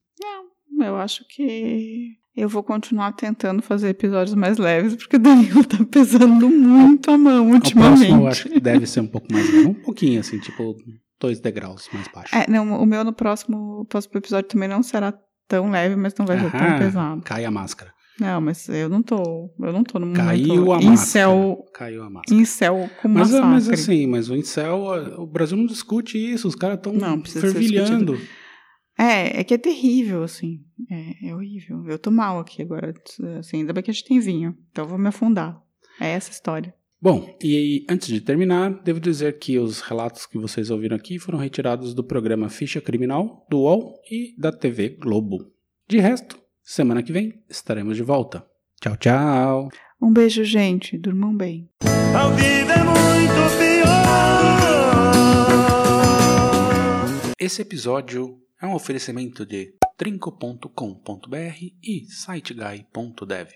Eu 0.80 0.98
acho 0.98 1.26
que 1.28 2.18
eu 2.36 2.50
vou 2.50 2.64
continuar 2.64 3.14
tentando 3.14 3.62
fazer 3.62 3.90
episódios 3.90 4.36
mais 4.36 4.58
leves, 4.58 4.96
porque 4.96 5.16
o 5.16 5.20
Danilo 5.20 5.64
tá 5.64 5.78
pesando 5.90 6.50
muito 6.50 7.10
a 7.10 7.18
mão 7.18 7.52
ultimamente. 7.52 8.00
O 8.00 8.06
próximo 8.06 8.22
eu 8.22 8.28
acho 8.28 8.50
que 8.50 8.60
deve 8.60 8.86
ser 8.86 9.00
um 9.00 9.08
pouco 9.08 9.32
mais 9.32 9.46
leve, 9.54 9.68
um 9.68 9.74
pouquinho 9.74 10.20
assim, 10.20 10.40
tipo 10.40 10.76
dois 11.20 11.40
degraus 11.40 11.88
mais 11.94 12.08
baixo. 12.10 12.36
É, 12.36 12.50
não, 12.50 12.82
o 12.82 12.86
meu 12.86 13.04
no 13.04 13.14
próximo, 13.14 13.86
próximo 13.86 14.18
episódio 14.18 14.50
também 14.50 14.68
não 14.68 14.84
será 14.84 15.14
tão 15.48 15.70
leve, 15.70 15.96
mas 15.96 16.14
não 16.16 16.26
vai 16.26 16.40
ser 16.40 16.52
tão 16.52 16.78
pesado. 16.78 17.22
Cai 17.22 17.46
a 17.46 17.52
máscara. 17.52 17.94
Não, 18.20 18.40
mas 18.40 18.70
eu 18.70 18.88
não 18.88 19.02
tô, 19.02 19.52
eu 19.60 19.74
não 19.74 19.84
tô 19.84 19.98
no 19.98 20.06
momento 20.06 20.24
Caiu 20.24 20.72
a 20.72 20.78
incel, 20.78 21.48
máscara. 21.48 21.72
Caiu 21.74 22.04
a 22.04 22.10
máscara. 22.10 22.42
Incel 22.42 22.90
com 23.02 23.08
mas, 23.08 23.32
massacre. 23.32 23.50
mas 23.50 23.70
assim, 23.70 24.08
mas 24.08 24.30
o 24.30 24.36
incel, 24.36 24.84
o 25.18 25.26
Brasil 25.26 25.58
não 25.58 25.66
discute 25.66 26.18
isso, 26.18 26.48
os 26.48 26.56
caras 26.56 26.78
estão 26.78 26.94
fervilhando. 27.24 28.18
É, 28.98 29.40
é 29.40 29.44
que 29.44 29.54
é 29.54 29.58
terrível, 29.58 30.24
assim. 30.24 30.64
É, 30.90 31.30
é, 31.30 31.36
horrível. 31.36 31.84
Eu 31.88 31.98
tô 31.98 32.12
mal 32.12 32.40
aqui 32.40 32.62
agora. 32.62 32.94
Assim, 33.40 33.58
ainda 33.58 33.74
bem 33.74 33.84
que 33.84 33.90
a 33.90 33.94
gente 33.94 34.06
tem 34.06 34.20
vinho. 34.20 34.56
Então 34.72 34.86
eu 34.86 34.90
vou 34.90 35.00
me 35.00 35.08
afundar. 35.08 35.60
É 36.00 36.10
essa 36.10 36.32
história. 36.32 36.74
Bom, 37.02 37.36
e 37.44 37.86
antes 37.90 38.08
de 38.08 38.22
terminar, 38.22 38.82
devo 38.82 39.00
dizer 39.00 39.38
que 39.38 39.60
os 39.60 39.82
relatos 39.82 40.26
que 40.26 40.38
vocês 40.38 40.70
ouviram 40.70 40.96
aqui 40.96 41.20
foram 41.20 41.38
retirados 41.38 41.94
do 41.94 42.04
programa 42.04 42.48
Ficha 42.48 42.80
Criminal, 42.80 43.46
do 43.50 43.60
UOL 43.60 44.00
e 44.10 44.34
da 44.40 44.54
TV 44.54 44.90
Globo. 44.90 45.52
De 45.86 46.00
resto, 46.00 46.38
semana 46.64 47.04
que 47.04 47.12
vem 47.12 47.44
estaremos 47.50 47.98
de 47.98 48.04
volta. 48.04 48.46
Tchau, 48.82 48.98
tchau. 48.98 49.70
Um 50.02 50.12
beijo, 50.12 50.44
gente. 50.44 50.98
Durmam 50.98 51.36
bem. 51.36 51.70
A 52.16 52.30
vida 52.30 52.74
é 52.74 52.84
muito 52.84 53.58
pior. 53.58 54.04
Esse 57.40 57.62
episódio 57.62 58.40
é 58.62 58.66
um 58.66 58.74
oferecimento 58.74 59.46
de 59.46 59.76
trinco.com.br 59.98 61.58
e 61.84 62.06
siteguy.dev. 62.10 63.50